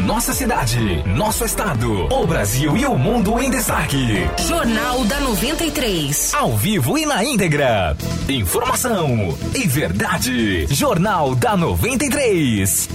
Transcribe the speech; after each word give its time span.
nossa 0.00 0.32
cidade, 0.32 1.02
nosso 1.06 1.44
estado, 1.44 2.06
o 2.10 2.26
Brasil 2.26 2.74
e 2.76 2.86
o 2.86 2.96
mundo 2.96 3.38
em 3.38 3.50
destaque. 3.50 4.28
Jornal 4.48 5.04
da 5.04 5.20
93. 5.20 6.34
Ao 6.34 6.56
vivo 6.56 6.96
e 6.96 7.04
na 7.04 7.22
íntegra. 7.22 7.94
Informação 8.28 9.36
e 9.54 9.66
verdade. 9.66 10.66
Jornal 10.68 11.34
da 11.34 11.54
93. 11.54 12.88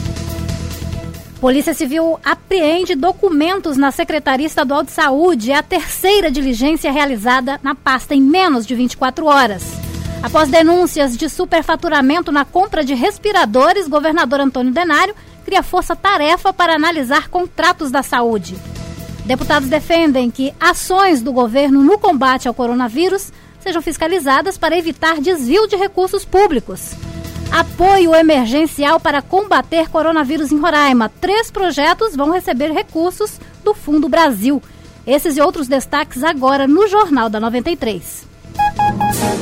Polícia 1.39 1.75
Civil 1.75 2.19
apreende 2.25 2.95
documentos 2.95 3.77
na 3.77 3.91
Secretaria 3.91 4.47
Estadual 4.47 4.81
de 4.81 4.91
Saúde. 4.91 5.51
É 5.51 5.57
a 5.57 5.63
terceira 5.63 6.31
diligência 6.31 6.91
realizada 6.91 7.59
na 7.61 7.75
pasta 7.75 8.15
em 8.15 8.21
menos 8.21 8.65
de 8.65 8.73
24 8.73 9.27
horas. 9.27 9.63
Após 10.23 10.49
denúncias 10.49 11.15
de 11.15 11.29
superfaturamento 11.29 12.31
na 12.31 12.43
compra 12.43 12.83
de 12.83 12.95
respiradores, 12.95 13.87
governador 13.87 14.39
Antônio 14.39 14.73
Denário 14.73 15.13
cria 15.45 15.63
força-tarefa 15.63 16.51
para 16.51 16.75
analisar 16.75 17.29
contratos 17.29 17.91
da 17.91 18.03
saúde. 18.03 18.57
Deputados 19.25 19.69
defendem 19.69 20.29
que 20.29 20.53
ações 20.59 21.21
do 21.21 21.31
governo 21.31 21.81
no 21.83 21.97
combate 21.97 22.47
ao 22.47 22.53
coronavírus 22.53 23.31
sejam 23.59 23.81
fiscalizadas 23.81 24.57
para 24.57 24.77
evitar 24.77 25.21
desvio 25.21 25.67
de 25.67 25.75
recursos 25.75 26.25
públicos. 26.25 26.91
Apoio 27.51 28.13
emergencial 28.13 28.99
para 28.99 29.21
combater 29.21 29.89
coronavírus 29.89 30.51
em 30.51 30.59
Roraima. 30.59 31.09
Três 31.21 31.49
projetos 31.49 32.15
vão 32.15 32.31
receber 32.31 32.71
recursos 32.71 33.39
do 33.63 33.73
Fundo 33.73 34.09
Brasil. 34.09 34.61
Esses 35.07 35.37
e 35.37 35.41
outros 35.41 35.67
destaques 35.67 36.23
agora 36.23 36.67
no 36.67 36.87
Jornal 36.87 37.29
da 37.29 37.39
93. 37.39 38.34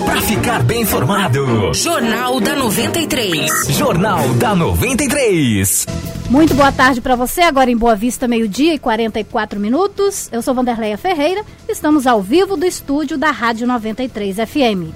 Para 0.05 0.21
ficar 0.21 0.63
bem 0.63 0.81
informado. 0.81 1.73
Jornal 1.73 2.39
da 2.39 2.55
93. 2.55 3.67
Jornal 3.69 4.27
da 4.33 4.55
93. 4.55 5.85
Muito 6.29 6.55
boa 6.55 6.71
tarde 6.71 6.99
para 6.99 7.15
você, 7.15 7.41
agora 7.41 7.69
em 7.69 7.77
Boa 7.77 7.95
Vista, 7.95 8.27
meio-dia 8.27 8.73
e 8.73 8.79
44 8.79 9.59
minutos. 9.59 10.29
Eu 10.31 10.41
sou 10.41 10.53
Vanderleia 10.55 10.97
Ferreira, 10.97 11.43
estamos 11.69 12.07
ao 12.07 12.21
vivo 12.21 12.57
do 12.57 12.65
estúdio 12.65 13.17
da 13.17 13.29
Rádio 13.29 13.67
93 13.67 14.37
FM. 14.37 14.93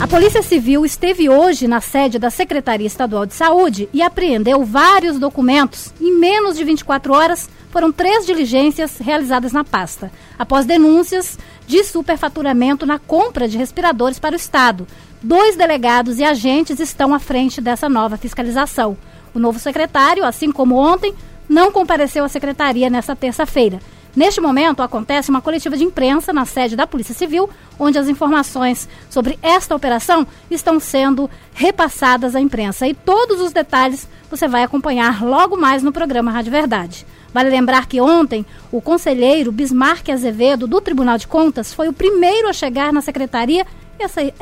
A 0.00 0.06
Polícia 0.06 0.42
Civil 0.42 0.86
esteve 0.86 1.28
hoje 1.28 1.66
na 1.66 1.80
sede 1.80 2.20
da 2.20 2.30
Secretaria 2.30 2.86
Estadual 2.86 3.26
de 3.26 3.34
Saúde 3.34 3.88
e 3.92 4.00
apreendeu 4.00 4.64
vários 4.64 5.18
documentos. 5.18 5.92
Em 6.00 6.16
menos 6.16 6.56
de 6.56 6.62
24 6.62 7.12
horas, 7.12 7.50
foram 7.70 7.90
três 7.90 8.24
diligências 8.24 8.98
realizadas 8.98 9.52
na 9.52 9.64
pasta, 9.64 10.12
após 10.38 10.64
denúncias 10.64 11.36
de 11.68 11.84
superfaturamento 11.84 12.86
na 12.86 12.98
compra 12.98 13.46
de 13.46 13.58
respiradores 13.58 14.18
para 14.18 14.32
o 14.32 14.36
Estado. 14.36 14.86
Dois 15.22 15.54
delegados 15.54 16.18
e 16.18 16.24
agentes 16.24 16.80
estão 16.80 17.12
à 17.12 17.18
frente 17.18 17.60
dessa 17.60 17.90
nova 17.90 18.16
fiscalização. 18.16 18.96
O 19.34 19.38
novo 19.38 19.58
secretário, 19.58 20.24
assim 20.24 20.50
como 20.50 20.76
ontem, 20.76 21.14
não 21.46 21.70
compareceu 21.70 22.24
à 22.24 22.28
secretaria 22.28 22.88
nesta 22.88 23.14
terça-feira. 23.14 23.80
Neste 24.18 24.40
momento, 24.40 24.82
acontece 24.82 25.30
uma 25.30 25.40
coletiva 25.40 25.76
de 25.76 25.84
imprensa 25.84 26.32
na 26.32 26.44
sede 26.44 26.74
da 26.74 26.88
Polícia 26.88 27.14
Civil, 27.14 27.48
onde 27.78 28.00
as 28.00 28.08
informações 28.08 28.88
sobre 29.08 29.38
esta 29.40 29.76
operação 29.76 30.26
estão 30.50 30.80
sendo 30.80 31.30
repassadas 31.54 32.34
à 32.34 32.40
imprensa. 32.40 32.88
E 32.88 32.94
todos 32.94 33.40
os 33.40 33.52
detalhes 33.52 34.08
você 34.28 34.48
vai 34.48 34.64
acompanhar 34.64 35.24
logo 35.24 35.56
mais 35.56 35.84
no 35.84 35.92
programa 35.92 36.32
Rádio 36.32 36.50
Verdade. 36.50 37.06
Vale 37.32 37.48
lembrar 37.48 37.86
que 37.86 38.00
ontem 38.00 38.44
o 38.72 38.80
conselheiro 38.80 39.52
Bismarck 39.52 40.08
Azevedo, 40.08 40.66
do 40.66 40.80
Tribunal 40.80 41.16
de 41.16 41.28
Contas, 41.28 41.72
foi 41.72 41.86
o 41.86 41.92
primeiro 41.92 42.48
a 42.48 42.52
chegar 42.52 42.92
na 42.92 43.00
secretaria 43.00 43.64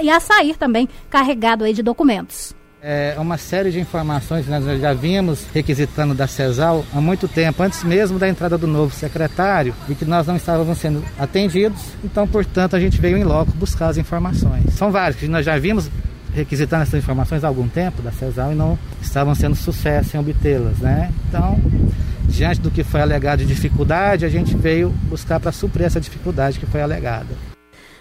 e 0.02 0.08
a 0.08 0.20
sair 0.20 0.56
também 0.56 0.88
carregado 1.10 1.64
aí 1.64 1.74
de 1.74 1.82
documentos. 1.82 2.55
É 2.88 3.16
uma 3.18 3.36
série 3.36 3.72
de 3.72 3.80
informações 3.80 4.44
que 4.44 4.50
nós 4.52 4.80
já 4.80 4.94
vínhamos 4.94 5.44
requisitando 5.52 6.14
da 6.14 6.28
CESAL 6.28 6.84
há 6.94 7.00
muito 7.00 7.26
tempo, 7.26 7.60
antes 7.60 7.82
mesmo 7.82 8.16
da 8.16 8.28
entrada 8.28 8.56
do 8.56 8.68
novo 8.68 8.94
secretário, 8.94 9.74
e 9.88 9.94
que 9.96 10.04
nós 10.04 10.24
não 10.24 10.36
estávamos 10.36 10.78
sendo 10.78 11.02
atendidos, 11.18 11.82
então, 12.04 12.28
portanto, 12.28 12.76
a 12.76 12.78
gente 12.78 13.00
veio 13.00 13.16
em 13.16 13.24
loco 13.24 13.50
buscar 13.56 13.88
as 13.88 13.96
informações. 13.96 14.72
São 14.74 14.92
várias 14.92 15.16
que 15.16 15.26
nós 15.26 15.44
já 15.44 15.58
vimos 15.58 15.90
requisitando 16.32 16.84
essas 16.84 17.02
informações 17.02 17.42
há 17.42 17.48
algum 17.48 17.66
tempo 17.66 18.02
da 18.02 18.12
CESAL 18.12 18.52
e 18.52 18.54
não 18.54 18.78
estavam 19.02 19.34
sendo 19.34 19.56
sucesso 19.56 20.16
em 20.16 20.20
obtê-las, 20.20 20.78
né? 20.78 21.10
Então, 21.28 21.58
diante 22.28 22.60
do 22.60 22.70
que 22.70 22.84
foi 22.84 23.00
alegado 23.00 23.40
de 23.40 23.46
dificuldade, 23.46 24.24
a 24.24 24.28
gente 24.28 24.56
veio 24.56 24.90
buscar 25.10 25.40
para 25.40 25.50
suprir 25.50 25.86
essa 25.86 26.00
dificuldade 26.00 26.60
que 26.60 26.66
foi 26.66 26.82
alegada. 26.82 27.55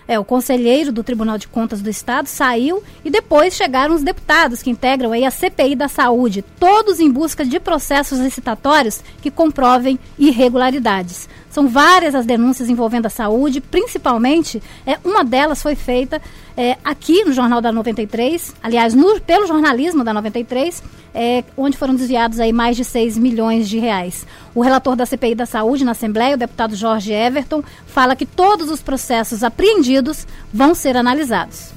É, 0.07 0.19
o 0.19 0.25
conselheiro 0.25 0.91
do 0.91 1.03
Tribunal 1.03 1.37
de 1.37 1.47
Contas 1.47 1.81
do 1.81 1.89
Estado 1.89 2.27
saiu 2.27 2.83
e 3.03 3.09
depois 3.09 3.55
chegaram 3.55 3.95
os 3.95 4.03
deputados 4.03 4.61
que 4.61 4.69
integram 4.69 5.11
aí 5.11 5.25
a 5.25 5.31
CPI 5.31 5.75
da 5.75 5.87
Saúde, 5.87 6.43
todos 6.59 6.99
em 6.99 7.11
busca 7.11 7.43
de 7.43 7.59
processos 7.59 8.19
licitatórios 8.19 9.01
que 9.21 9.31
comprovem 9.31 9.97
irregularidades. 10.17 11.27
São 11.55 11.69
várias 11.69 12.13
as 12.13 12.25
denúncias 12.25 12.67
envolvendo 12.67 13.05
a 13.05 13.09
saúde, 13.09 13.61
principalmente 13.61 14.61
é, 14.85 14.99
uma 15.05 15.23
delas 15.23 15.61
foi 15.61 15.73
feita 15.73 16.21
é, 16.57 16.75
aqui 16.83 17.23
no 17.23 17.31
Jornal 17.31 17.61
da 17.61 17.71
93, 17.71 18.53
aliás, 18.61 18.93
no, 18.93 19.21
pelo 19.21 19.47
jornalismo 19.47 20.03
da 20.03 20.13
93, 20.13 20.83
é, 21.13 21.45
onde 21.55 21.77
foram 21.77 21.95
desviados 21.95 22.41
aí 22.41 22.51
mais 22.51 22.75
de 22.75 22.83
6 22.83 23.17
milhões 23.17 23.69
de 23.69 23.79
reais. 23.79 24.27
O 24.53 24.59
relator 24.61 24.97
da 24.97 25.05
CPI 25.05 25.33
da 25.33 25.45
Saúde 25.45 25.85
na 25.85 25.91
Assembleia, 25.91 26.35
o 26.35 26.37
deputado 26.37 26.75
Jorge 26.75 27.13
Everton, 27.13 27.63
fala 27.87 28.17
que 28.17 28.25
todos 28.25 28.69
os 28.69 28.81
processos 28.81 29.41
apreendidos 29.41 30.27
vão 30.53 30.75
ser 30.75 30.97
analisados. 30.97 31.71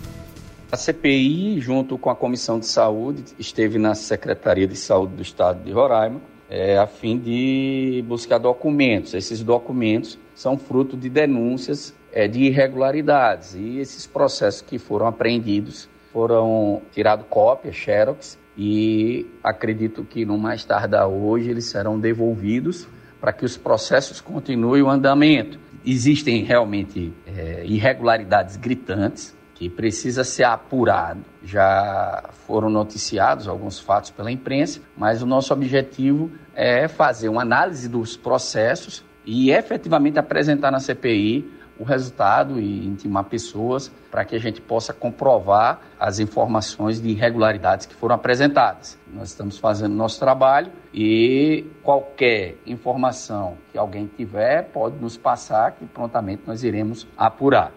A 0.73 0.77
CPI, 0.77 1.61
junto 1.61 1.97
com 1.97 2.11
a 2.11 2.17
Comissão 2.17 2.59
de 2.59 2.67
Saúde, 2.67 3.23
esteve 3.39 3.79
na 3.79 3.95
Secretaria 3.95 4.67
de 4.67 4.75
Saúde 4.75 5.15
do 5.15 5.23
Estado 5.23 5.63
de 5.63 5.71
Roraima, 5.71 6.21
é, 6.49 6.79
a 6.79 6.87
fim 6.87 7.19
de 7.19 8.05
buscar 8.07 8.39
documentos. 8.39 9.15
Esses 9.15 9.43
documentos 9.43 10.19
são 10.35 10.57
fruto 10.57 10.97
de 10.97 11.09
denúncias 11.09 11.95
é, 12.13 12.27
de 12.27 12.45
irregularidades 12.45 13.55
e 13.55 13.79
esses 13.79 14.07
processos 14.07 14.63
que 14.63 14.79
foram 14.79 15.07
apreendidos 15.07 15.89
foram 16.13 16.83
tirados 16.93 17.27
cópias, 17.29 17.77
xerox, 17.77 18.39
e 18.57 19.25
acredito 19.45 20.03
que 20.03 20.25
no 20.25 20.37
mais 20.37 20.65
tardar 20.65 21.07
hoje 21.07 21.49
eles 21.49 21.67
serão 21.67 21.99
devolvidos 21.99 22.89
para 23.21 23.33
que 23.33 23.45
os 23.45 23.57
processos 23.57 24.21
continuem 24.21 24.83
o 24.83 24.89
andamento. 24.89 25.61
Existem 25.87 26.43
realmente 26.43 27.13
é, 27.25 27.65
irregularidades 27.65 28.57
gritantes, 28.57 29.37
que 29.59 29.69
precisa 29.69 30.23
ser 30.23 30.45
apurado. 30.45 31.21
Já 31.43 32.23
foram 32.47 32.71
noticiados 32.71 33.49
alguns 33.49 33.81
fatos 33.81 34.11
pela 34.11 34.31
imprensa, 34.31 34.81
mas 34.97 35.21
o 35.21 35.27
nosso 35.27 35.53
objetivo 35.53 36.31
é 36.55 36.87
fazer 36.87 37.29
uma 37.29 37.43
análise 37.43 37.89
dos 37.89 38.17
processos 38.17 39.05
e 39.27 39.51
efetivamente 39.51 40.17
apresentar 40.17 40.71
na 40.71 40.79
CPI 40.79 41.59
o 41.77 41.83
resultado 41.83 42.61
e 42.61 42.87
intimar 42.87 43.25
pessoas 43.25 43.91
para 44.11 44.25
que 44.25 44.35
a 44.35 44.39
gente 44.39 44.61
possa 44.61 44.93
comprovar 44.93 45.81
as 45.99 46.21
informações 46.21 47.01
de 47.01 47.09
irregularidades 47.09 47.85
que 47.87 47.95
foram 47.95 48.15
apresentadas. 48.15 48.97
Nós 49.13 49.31
estamos 49.31 49.59
fazendo 49.59 49.95
nosso 49.95 50.19
trabalho 50.21 50.71
e 50.95 51.67
qualquer 51.83 52.57
informação 52.65 53.57
que 53.73 53.79
alguém 53.79 54.07
tiver 54.07 54.63
pode 54.71 54.97
nos 55.01 55.17
passar 55.17 55.73
que 55.73 55.85
prontamente 55.85 56.43
nós 56.47 56.63
iremos 56.63 57.07
apurar. 57.17 57.73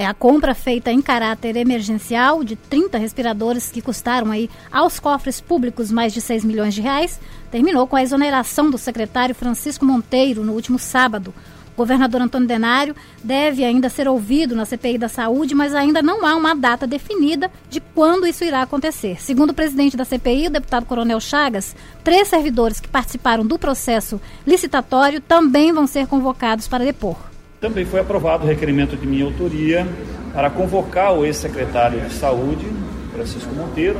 É 0.00 0.06
a 0.06 0.14
compra 0.14 0.54
feita 0.54 0.90
em 0.90 1.02
caráter 1.02 1.56
emergencial 1.56 2.42
de 2.42 2.56
30 2.56 2.96
respiradores 2.96 3.70
que 3.70 3.82
custaram 3.82 4.30
aí 4.30 4.48
aos 4.72 4.98
cofres 4.98 5.42
públicos 5.42 5.92
mais 5.92 6.14
de 6.14 6.22
6 6.22 6.42
milhões 6.42 6.72
de 6.72 6.80
reais, 6.80 7.20
terminou 7.50 7.86
com 7.86 7.96
a 7.96 8.02
exoneração 8.02 8.70
do 8.70 8.78
secretário 8.78 9.34
Francisco 9.34 9.84
Monteiro 9.84 10.42
no 10.42 10.54
último 10.54 10.78
sábado. 10.78 11.34
O 11.74 11.76
governador 11.76 12.22
Antônio 12.22 12.48
Denário 12.48 12.96
deve 13.22 13.62
ainda 13.62 13.90
ser 13.90 14.08
ouvido 14.08 14.56
na 14.56 14.64
CPI 14.64 14.96
da 14.96 15.08
Saúde, 15.10 15.54
mas 15.54 15.74
ainda 15.74 16.00
não 16.00 16.24
há 16.24 16.34
uma 16.34 16.54
data 16.54 16.86
definida 16.86 17.50
de 17.68 17.78
quando 17.78 18.26
isso 18.26 18.42
irá 18.42 18.62
acontecer. 18.62 19.20
Segundo 19.20 19.50
o 19.50 19.54
presidente 19.54 19.98
da 19.98 20.06
CPI, 20.06 20.46
o 20.46 20.50
deputado 20.50 20.86
Coronel 20.86 21.20
Chagas, 21.20 21.76
três 22.02 22.26
servidores 22.26 22.80
que 22.80 22.88
participaram 22.88 23.44
do 23.44 23.58
processo 23.58 24.18
licitatório 24.46 25.20
também 25.20 25.74
vão 25.74 25.86
ser 25.86 26.06
convocados 26.06 26.66
para 26.66 26.86
depor. 26.86 27.29
Também 27.60 27.84
foi 27.84 28.00
aprovado 28.00 28.44
o 28.44 28.46
requerimento 28.46 28.96
de 28.96 29.06
minha 29.06 29.24
autoria 29.24 29.86
para 30.32 30.48
convocar 30.48 31.12
o 31.12 31.26
ex-secretário 31.26 32.00
de 32.00 32.14
Saúde, 32.14 32.66
Francisco 33.12 33.54
Monteiro, 33.54 33.98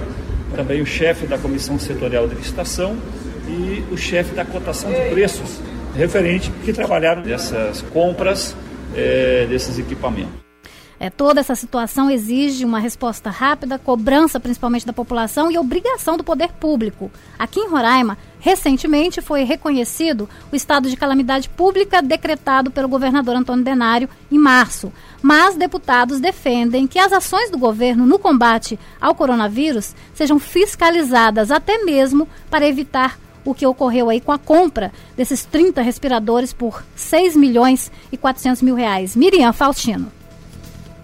também 0.57 0.81
o 0.81 0.87
chefe 0.87 1.27
da 1.27 1.37
Comissão 1.37 1.79
Setorial 1.79 2.27
de 2.27 2.35
Licitação 2.37 2.97
e 3.47 3.85
o 3.93 3.99
chefe 3.99 4.35
da 4.35 4.45
cotação 4.45 4.91
de 4.91 5.11
preços, 5.11 5.61
referente 5.95 6.51
que 6.65 6.73
trabalharam 6.73 7.23
nessas 7.23 7.83
compras 7.83 8.57
é, 8.97 9.47
desses 9.49 9.79
equipamentos. 9.79 10.50
É, 11.03 11.09
toda 11.09 11.41
essa 11.41 11.55
situação 11.55 12.11
exige 12.11 12.63
uma 12.63 12.79
resposta 12.79 13.31
rápida, 13.31 13.79
cobrança 13.79 14.39
principalmente 14.39 14.85
da 14.85 14.93
população 14.93 15.51
e 15.51 15.57
obrigação 15.57 16.15
do 16.19 16.23
poder 16.23 16.53
público. 16.53 17.11
Aqui 17.39 17.59
em 17.59 17.71
Roraima, 17.71 18.19
recentemente 18.39 19.23
foi 19.23 19.45
reconhecido 19.45 20.29
o 20.53 20.57
estado 20.57 20.91
de 20.91 20.99
calamidade 20.99 21.49
pública 21.49 22.03
decretado 22.03 22.71
pelo 22.71 22.87
governador 22.87 23.35
Antônio 23.35 23.65
Denário 23.65 24.11
em 24.31 24.37
março. 24.37 24.93
Mas 25.23 25.57
deputados 25.57 26.21
defendem 26.21 26.87
que 26.87 26.99
as 26.99 27.15
ações 27.15 27.51
do 27.51 27.57
governo 27.57 28.05
no 28.05 28.19
combate 28.19 28.79
ao 29.01 29.15
coronavírus 29.15 29.95
sejam 30.13 30.39
fiscalizadas 30.39 31.51
até 31.51 31.83
mesmo 31.83 32.29
para 32.51 32.69
evitar 32.69 33.19
o 33.43 33.55
que 33.55 33.67
ocorreu 33.67 34.11
aí 34.11 34.21
com 34.21 34.33
a 34.33 34.39
compra 34.39 34.93
desses 35.17 35.47
30 35.47 35.81
respiradores 35.81 36.53
por 36.53 36.85
6 36.95 37.37
milhões 37.37 37.91
e 38.13 38.19
400 38.19 38.61
mil 38.61 38.75
reais. 38.75 39.17
Miriam 39.17 39.55
Faustino. 39.55 40.20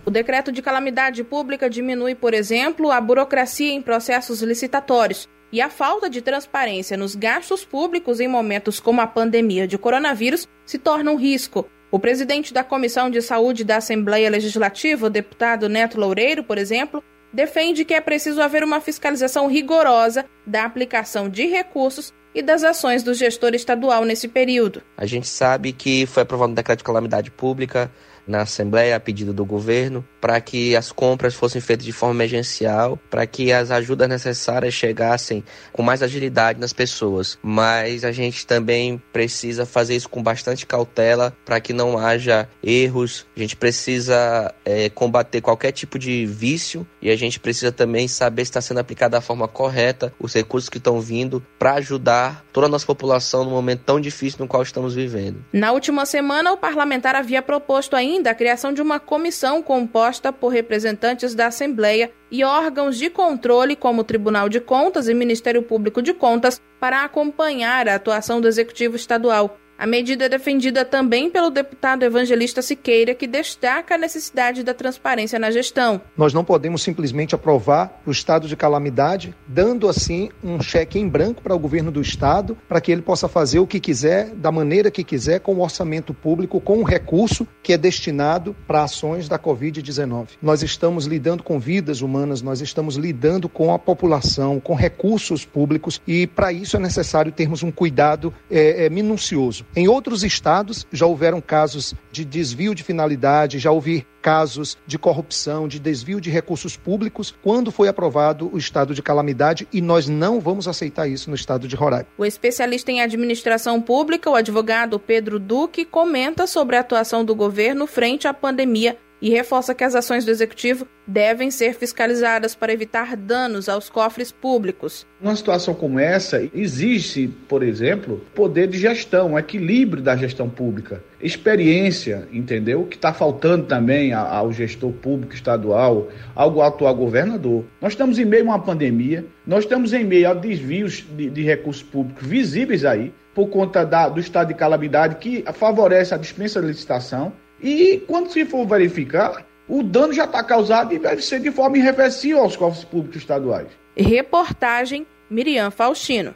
O 0.07 0.11
decreto 0.11 0.53
de 0.53 0.63
calamidade 0.63 1.25
pública 1.25 1.69
diminui, 1.69 2.15
por 2.15 2.33
exemplo, 2.33 2.93
a 2.93 3.01
burocracia 3.01 3.73
em 3.73 3.83
processos 3.83 4.41
licitatórios 4.41 5.29
e 5.51 5.61
a 5.61 5.69
falta 5.69 6.09
de 6.09 6.23
transparência 6.23 6.97
nos 6.97 7.17
gastos 7.17 7.65
públicos 7.65 8.21
em 8.21 8.29
momentos 8.29 8.79
como 8.79 9.01
a 9.01 9.07
pandemia 9.09 9.67
de 9.67 9.77
coronavírus 9.77 10.47
se 10.65 10.79
torna 10.79 11.11
um 11.11 11.17
risco. 11.17 11.69
O 11.91 11.99
presidente 11.99 12.55
da 12.55 12.63
Comissão 12.63 13.11
de 13.11 13.21
Saúde 13.21 13.65
da 13.65 13.79
Assembleia 13.79 14.31
Legislativa, 14.31 15.07
o 15.07 15.11
deputado 15.11 15.69
Neto 15.69 15.99
Loureiro, 15.99 16.45
por 16.45 16.57
exemplo, 16.57 17.03
defende 17.33 17.85
que 17.85 17.95
é 17.95 18.01
preciso 18.01 18.41
haver 18.41 18.63
uma 18.63 18.81
fiscalização 18.81 19.49
rigorosa 19.49 20.25
da 20.47 20.65
aplicação 20.65 21.29
de 21.29 21.47
recursos 21.47 22.15
e 22.33 22.43
das 22.43 22.63
ações 22.63 23.03
do 23.03 23.13
gestor 23.13 23.55
estadual 23.55 24.05
nesse 24.05 24.29
período. 24.29 24.83
A 24.97 25.07
gente 25.07 25.27
sabe 25.27 25.73
que 25.73 26.07
foi 26.07 26.23
aprovado 26.23 26.53
um 26.53 26.55
decreto 26.55 26.79
de 26.79 26.85
calamidade 26.85 27.31
pública 27.31 27.91
na 28.27 28.43
Assembleia 28.43 28.97
a 28.97 29.01
pedido 29.01 29.33
do 29.33 29.45
governo 29.45 30.05
para 30.21 30.41
que 30.41 30.75
as 30.75 30.91
compras 30.91 31.35
fossem 31.35 31.61
feitas 31.61 31.87
de 31.87 31.93
forma 31.93 32.17
emergencial, 32.17 32.99
para 33.09 33.25
que 33.27 33.53
as 33.53 33.71
ajudas 33.71 34.09
necessárias 34.09 34.75
chegassem 34.75 35.45
com 35.73 35.83
mais 35.83 36.03
agilidade 36.03 36.59
nas 36.59 36.73
pessoas. 36.73 37.39
Mas 37.41 38.05
a 38.05 38.11
gente 38.11 38.45
também 38.45 39.01
precisa 39.13 39.65
fazer 39.65 39.95
isso 39.95 40.09
com 40.09 40.21
bastante 40.21 40.67
cautela 40.67 41.33
para 41.45 41.61
que 41.61 41.73
não 41.73 41.97
haja 41.97 42.49
erros. 42.61 43.25
A 43.37 43.41
gente 43.41 43.55
precisa 43.55 44.53
é, 44.65 44.89
combater 44.89 45.41
qualquer 45.41 45.71
tipo 45.71 45.97
de 45.97 46.27
vício 46.27 46.85
e 47.01 47.09
a 47.09 47.17
gente 47.17 47.39
precisa 47.39 47.71
também 47.71 48.09
saber 48.09 48.45
se 48.45 48.51
está 48.51 48.61
sendo 48.61 48.81
aplicado 48.81 49.13
da 49.13 49.21
forma 49.21 49.47
correta 49.47 50.13
os 50.19 50.35
recursos 50.35 50.69
que 50.69 50.79
estão 50.79 51.01
vindo 51.01 51.41
para 51.57 51.75
ajudar 51.75 52.45
toda 52.53 52.67
a 52.67 52.71
nossa 52.71 52.85
população 52.87 53.45
no 53.45 53.51
momento 53.51 53.83
tão 53.85 54.01
difícil 54.01 54.41
no 54.41 54.49
qual 54.49 54.63
estamos 54.63 54.95
vivendo. 54.95 55.45
Na 55.53 55.71
última 55.71 56.05
semana, 56.05 56.53
o 56.53 56.57
parlamentar 56.57 57.15
havia 57.15 57.41
proposto 57.41 57.95
ainda 57.95 58.16
a 58.25 58.35
criação 58.35 58.73
de 58.73 58.81
uma 58.81 58.99
comissão 58.99 59.63
composta 59.63 60.33
por 60.33 60.49
representantes 60.49 61.35
da 61.35 61.47
Assembleia 61.47 62.11
e 62.31 62.43
órgãos 62.43 62.97
de 62.97 63.11
controle, 63.11 63.77
como 63.77 64.01
o 64.01 64.05
Tribunal 64.05 64.49
de 64.49 64.61
Contas 64.61 65.09
e 65.09 65.15
Ministério 65.15 65.63
Público 65.63 66.01
de 66.01 66.15
Contas, 66.15 66.61
para 66.81 67.05
acompanhar 67.05 67.89
a 67.89 67.95
atuação 67.95 68.41
do 68.41 68.49
Executivo 68.49 68.97
Estadual. 68.97 69.59
A 69.79 69.87
medida 69.87 70.25
é 70.25 70.29
defendida 70.29 70.87
também 70.87 71.31
pelo 71.31 71.51
deputado 71.51 72.03
Evangelista 72.03 72.63
Siqueira, 72.63 73.15
que 73.15 73.27
destaca 73.27 73.95
a 73.95 73.99
necessidade 73.99 74.63
da 74.63 74.73
transparência 74.73 75.39
na 75.39 75.51
gestão. 75.51 76.01
Nós 76.17 76.33
não 76.33 76.43
podemos 76.43 76.83
simplesmente 76.83 77.35
aprovar 77.35 78.01
o 78.07 78.11
estado 78.11 78.49
de 78.49 78.57
calamidade, 78.57 79.35
dando 79.47 79.87
assim 79.87 80.31
um 80.43 80.63
cheque 80.63 80.99
em 80.99 81.07
branco 81.07 81.43
para 81.43 81.55
o 81.55 81.59
governo 81.59 81.91
do 81.91 82.01
estado, 82.01 82.57
para 82.67 82.81
que 82.81 82.91
ele 82.91 83.03
possa 83.03 83.29
fazer 83.29 83.59
o 83.59 83.67
que 83.67 83.79
quiser, 83.79 84.31
da 84.31 84.51
maneira 84.51 84.91
que 84.91 85.05
quiser, 85.05 85.41
com 85.41 85.55
o 85.55 85.63
orçamento 85.63 86.15
público, 86.15 86.59
com 86.59 86.79
o 86.79 86.83
recurso 86.83 87.47
que 87.63 87.75
é 87.75 87.77
destinado 87.77 88.57
para 88.67 88.83
ações 88.83 89.29
da 89.29 89.39
Covid-19. 89.39 90.29
Nós 90.41 90.63
estamos 90.63 91.05
lidando 91.05 91.43
com 91.43 91.59
vidas 91.59 92.01
humanas, 92.01 92.41
nós 92.41 92.63
estamos 92.63 92.97
lidando 92.97 93.47
com 93.47 93.75
a 93.75 93.79
população, 93.79 94.59
com 94.59 94.75
recursos 94.75 95.45
públicos, 95.45 96.01
e 96.07 96.27
para 96.27 96.51
isso 96.51 96.79
é 96.79 96.81
necessário 96.81 97.31
termos 97.31 97.63
um 97.63 97.71
cuidado 97.71 98.33
é, 98.51 98.87
é, 98.87 98.91
minucioso. 98.91 99.66
Em 99.75 99.89
outros 99.89 100.25
estados 100.25 100.87
já 100.93 101.07
houveram 101.07 101.41
casos 101.41 101.95
de 102.11 102.25
desvio 102.25 102.75
de 102.75 102.83
finalidade, 102.83 103.59
já 103.59 103.71
houve 103.71 104.07
casos 104.23 104.77
de 104.87 104.99
corrupção, 104.99 105.69
de 105.69 105.79
desvio 105.79 106.21
de 106.21 106.31
recursos 106.31 106.77
públicos, 106.77 107.35
quando 107.43 107.71
foi 107.71 107.87
aprovado 107.87 108.51
o 108.53 108.59
estado 108.59 108.95
de 108.95 109.03
calamidade 109.03 109.69
e 109.73 109.81
nós 109.81 110.09
não 110.09 110.41
vamos 110.41 110.67
aceitar 110.67 111.07
isso 111.07 111.31
no 111.31 111.37
estado 111.37 111.69
de 111.69 111.77
Roraima. 111.77 112.09
O 112.19 112.25
especialista 112.25 112.91
em 112.91 113.01
administração 113.01 113.81
pública, 113.81 114.31
o 114.31 114.35
advogado 114.35 114.99
Pedro 114.99 115.39
Duque, 115.39 115.85
comenta 115.85 116.47
sobre 116.47 116.77
a 116.77 116.81
atuação 116.81 117.25
do 117.25 117.35
governo 117.35 117.87
frente 117.87 118.27
à 118.27 118.35
pandemia 118.35 118.99
e 119.21 119.31
reforça 119.31 119.75
que 119.75 119.85
as 119.85 119.95
ações 119.95 120.25
do 120.25 120.31
executivo 120.31 120.87
devem 121.07 121.51
ser 121.51 121.75
fiscalizadas 121.75 122.55
para 122.55 122.73
evitar 122.73 123.17
danos 123.17 123.69
aos 123.69 123.89
cofres 123.89 124.33
públicos. 124.33 125.07
Uma 125.21 125.37
situação 125.37 125.73
como 125.75 125.99
essa 125.99 126.43
exige, 126.55 127.29
por 127.49 127.63
exemplo, 127.63 128.21
poder 128.35 128.67
de 128.67 128.79
gestão, 128.79 129.39
equilíbrio 129.39 130.03
da 130.03 130.17
gestão 130.17 130.49
pública, 130.49 131.03
experiência, 131.21 132.29
entendeu? 132.33 132.85
Que 132.85 132.97
está 132.97 133.13
faltando 133.13 133.67
também 133.67 134.13
ao 134.13 134.53
gestor 134.53 134.93
público 134.93 135.35
estadual, 135.35 136.09
ao 136.35 136.61
atual 136.61 136.95
governador. 136.95 137.65
Nós 137.81 137.93
estamos 137.93 138.19
em 138.19 138.25
meio 138.25 138.43
a 138.43 138.47
uma 138.47 138.59
pandemia, 138.59 139.25
nós 139.47 139.65
estamos 139.65 139.93
em 139.93 140.05
meio 140.05 140.31
a 140.31 140.35
desvios 140.35 141.05
de, 141.17 141.31
de 141.31 141.43
recursos 141.43 141.83
públicos 141.83 142.27
visíveis 142.27 142.85
aí, 142.85 143.13
por 143.35 143.49
conta 143.49 143.85
da, 143.85 144.09
do 144.09 144.19
estado 144.19 144.49
de 144.49 144.55
calamidade 144.55 145.17
que 145.17 145.45
favorece 145.53 146.15
a 146.15 146.17
dispensa 146.17 146.61
de 146.61 146.69
licitação 146.69 147.33
e 147.71 147.99
quando 148.01 148.31
se 148.31 148.45
for 148.45 148.67
verificar, 148.67 149.45
o 149.69 149.83
dano 149.83 150.13
já 150.13 150.25
está 150.25 150.43
causado 150.43 150.95
e 150.95 150.99
deve 150.99 151.23
ser 151.23 151.41
de 151.41 151.51
forma 151.51 151.79
irreversível 151.79 152.41
aos 152.41 152.57
cofres 152.57 152.85
públicos 152.85 153.17
estaduais. 153.17 153.69
Reportagem 153.97 155.07
Miriam 155.29 155.71
Faustino. 155.71 156.35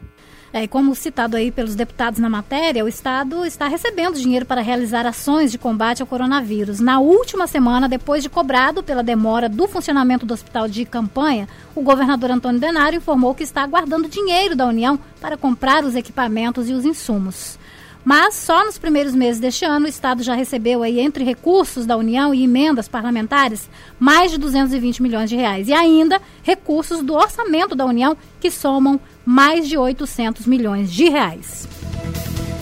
É, 0.52 0.66
como 0.66 0.96
citado 0.96 1.36
aí 1.36 1.52
pelos 1.52 1.76
deputados 1.76 2.18
na 2.18 2.28
matéria, 2.28 2.84
o 2.84 2.88
Estado 2.88 3.46
está 3.46 3.68
recebendo 3.68 4.18
dinheiro 4.18 4.44
para 4.44 4.60
realizar 4.60 5.06
ações 5.06 5.52
de 5.52 5.58
combate 5.58 6.02
ao 6.02 6.08
coronavírus. 6.08 6.80
Na 6.80 6.98
última 6.98 7.46
semana, 7.46 7.88
depois 7.88 8.20
de 8.20 8.28
cobrado 8.28 8.82
pela 8.82 9.00
demora 9.00 9.48
do 9.48 9.68
funcionamento 9.68 10.26
do 10.26 10.34
hospital 10.34 10.66
de 10.66 10.84
campanha, 10.84 11.48
o 11.72 11.82
governador 11.82 12.32
Antônio 12.32 12.60
Denário 12.60 12.96
informou 12.96 13.32
que 13.32 13.44
está 13.44 13.62
aguardando 13.62 14.08
dinheiro 14.08 14.56
da 14.56 14.66
União 14.66 14.98
para 15.20 15.36
comprar 15.36 15.84
os 15.84 15.94
equipamentos 15.94 16.68
e 16.68 16.72
os 16.72 16.84
insumos. 16.84 17.59
Mas 18.04 18.34
só 18.34 18.64
nos 18.64 18.78
primeiros 18.78 19.14
meses 19.14 19.40
deste 19.40 19.64
ano 19.64 19.86
o 19.86 19.88
Estado 19.88 20.22
já 20.22 20.34
recebeu 20.34 20.82
aí 20.82 21.00
entre 21.00 21.22
recursos 21.22 21.84
da 21.84 21.96
União 21.96 22.34
e 22.34 22.44
emendas 22.44 22.88
parlamentares 22.88 23.68
mais 23.98 24.30
de 24.30 24.38
220 24.38 25.02
milhões 25.02 25.28
de 25.28 25.36
reais 25.36 25.68
e 25.68 25.72
ainda 25.72 26.20
recursos 26.42 27.02
do 27.02 27.14
orçamento 27.14 27.74
da 27.74 27.84
União 27.84 28.16
que 28.40 28.50
somam 28.50 28.98
mais 29.24 29.68
de 29.68 29.76
800 29.76 30.46
milhões 30.46 30.90
de 30.90 31.08
reais. 31.08 31.68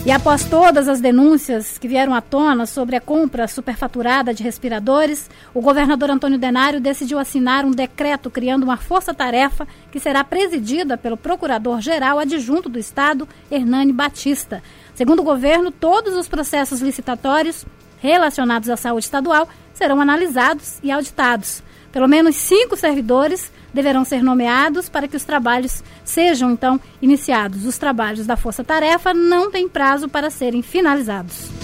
E 0.05 0.11
após 0.11 0.45
todas 0.45 0.87
as 0.87 1.01
denúncias 1.01 1.77
que 1.77 1.87
vieram 1.87 2.15
à 2.15 2.21
tona 2.21 2.65
sobre 2.65 2.95
a 2.95 3.01
compra 3.01 3.47
superfaturada 3.47 4.33
de 4.33 4.41
respiradores, 4.41 5.29
o 5.53 5.61
governador 5.61 6.09
Antônio 6.09 6.39
Denário 6.39 6.79
decidiu 6.79 7.19
assinar 7.19 7.65
um 7.65 7.71
decreto 7.71 8.29
criando 8.29 8.63
uma 8.63 8.77
força-tarefa 8.77 9.67
que 9.91 9.99
será 9.99 10.23
presidida 10.23 10.97
pelo 10.97 11.17
procurador-geral 11.17 12.17
adjunto 12.17 12.69
do 12.69 12.79
Estado, 12.79 13.27
Hernani 13.51 13.91
Batista. 13.91 14.63
Segundo 14.99 15.21
o 15.21 15.23
governo, 15.23 15.71
todos 15.71 16.13
os 16.13 16.27
processos 16.27 16.81
licitatórios 16.81 17.65
relacionados 17.99 18.69
à 18.69 18.75
saúde 18.75 19.05
estadual 19.05 19.47
serão 19.73 20.01
analisados 20.01 20.77
e 20.83 20.91
auditados. 20.91 21.63
Pelo 21.89 22.05
menos 22.05 22.35
cinco 22.35 22.75
servidores 22.75 23.49
deverão 23.73 24.03
ser 24.03 24.21
nomeados 24.21 24.89
para 24.89 25.07
que 25.07 25.15
os 25.15 25.23
trabalhos 25.23 25.81
sejam, 26.03 26.51
então, 26.51 26.81
iniciados. 27.01 27.65
Os 27.65 27.77
trabalhos 27.77 28.27
da 28.27 28.35
Força 28.35 28.61
Tarefa 28.61 29.13
não 29.13 29.49
têm 29.49 29.69
prazo 29.69 30.09
para 30.09 30.29
serem 30.29 30.61
finalizados. 30.61 31.58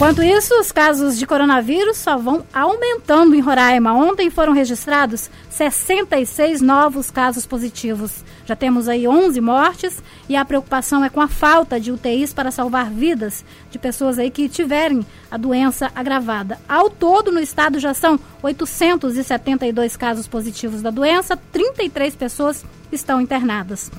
Enquanto 0.00 0.22
isso, 0.22 0.58
os 0.58 0.72
casos 0.72 1.18
de 1.18 1.26
coronavírus 1.26 1.98
só 1.98 2.16
vão 2.16 2.42
aumentando 2.54 3.36
em 3.36 3.40
Roraima. 3.40 3.92
Ontem 3.92 4.30
foram 4.30 4.54
registrados 4.54 5.28
66 5.50 6.62
novos 6.62 7.10
casos 7.10 7.44
positivos. 7.44 8.24
Já 8.46 8.56
temos 8.56 8.88
aí 8.88 9.06
11 9.06 9.38
mortes 9.42 10.02
e 10.26 10.36
a 10.36 10.42
preocupação 10.42 11.04
é 11.04 11.10
com 11.10 11.20
a 11.20 11.28
falta 11.28 11.78
de 11.78 11.92
UTIs 11.92 12.32
para 12.32 12.50
salvar 12.50 12.88
vidas 12.88 13.44
de 13.70 13.78
pessoas 13.78 14.18
aí 14.18 14.30
que 14.30 14.48
tiverem 14.48 15.04
a 15.30 15.36
doença 15.36 15.92
agravada. 15.94 16.58
Ao 16.66 16.88
todo, 16.88 17.30
no 17.30 17.38
estado 17.38 17.78
já 17.78 17.92
são 17.92 18.18
872 18.42 19.98
casos 19.98 20.26
positivos 20.26 20.80
da 20.80 20.88
doença, 20.88 21.36
33 21.52 22.16
pessoas 22.16 22.64
estão 22.90 23.20
internadas. 23.20 23.90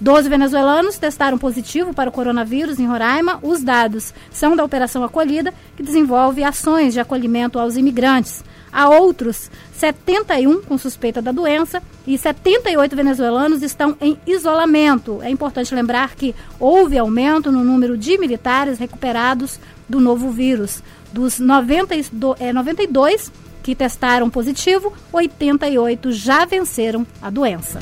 Doze 0.00 0.30
venezuelanos 0.30 0.96
testaram 0.96 1.36
positivo 1.36 1.92
para 1.92 2.08
o 2.08 2.12
coronavírus 2.12 2.78
em 2.78 2.86
Roraima. 2.86 3.38
Os 3.42 3.62
dados 3.62 4.14
são 4.30 4.56
da 4.56 4.64
Operação 4.64 5.04
Acolhida, 5.04 5.52
que 5.76 5.82
desenvolve 5.82 6.42
ações 6.42 6.94
de 6.94 7.00
acolhimento 7.00 7.58
aos 7.58 7.76
imigrantes. 7.76 8.42
Há 8.72 8.88
outros 8.88 9.50
71 9.74 10.62
com 10.62 10.78
suspeita 10.78 11.20
da 11.20 11.32
doença 11.32 11.82
e 12.06 12.16
78 12.16 12.96
venezuelanos 12.96 13.62
estão 13.62 13.94
em 14.00 14.16
isolamento. 14.26 15.20
É 15.22 15.28
importante 15.28 15.74
lembrar 15.74 16.14
que 16.14 16.34
houve 16.58 16.96
aumento 16.96 17.52
no 17.52 17.62
número 17.62 17.98
de 17.98 18.16
militares 18.16 18.78
recuperados 18.78 19.60
do 19.86 20.00
novo 20.00 20.30
vírus. 20.30 20.82
Dos 21.12 21.38
92, 21.38 22.40
é, 22.40 22.54
92 22.54 23.30
que 23.62 23.74
testaram 23.74 24.30
positivo, 24.30 24.94
88 25.12 26.12
já 26.12 26.46
venceram 26.46 27.06
a 27.20 27.28
doença. 27.28 27.80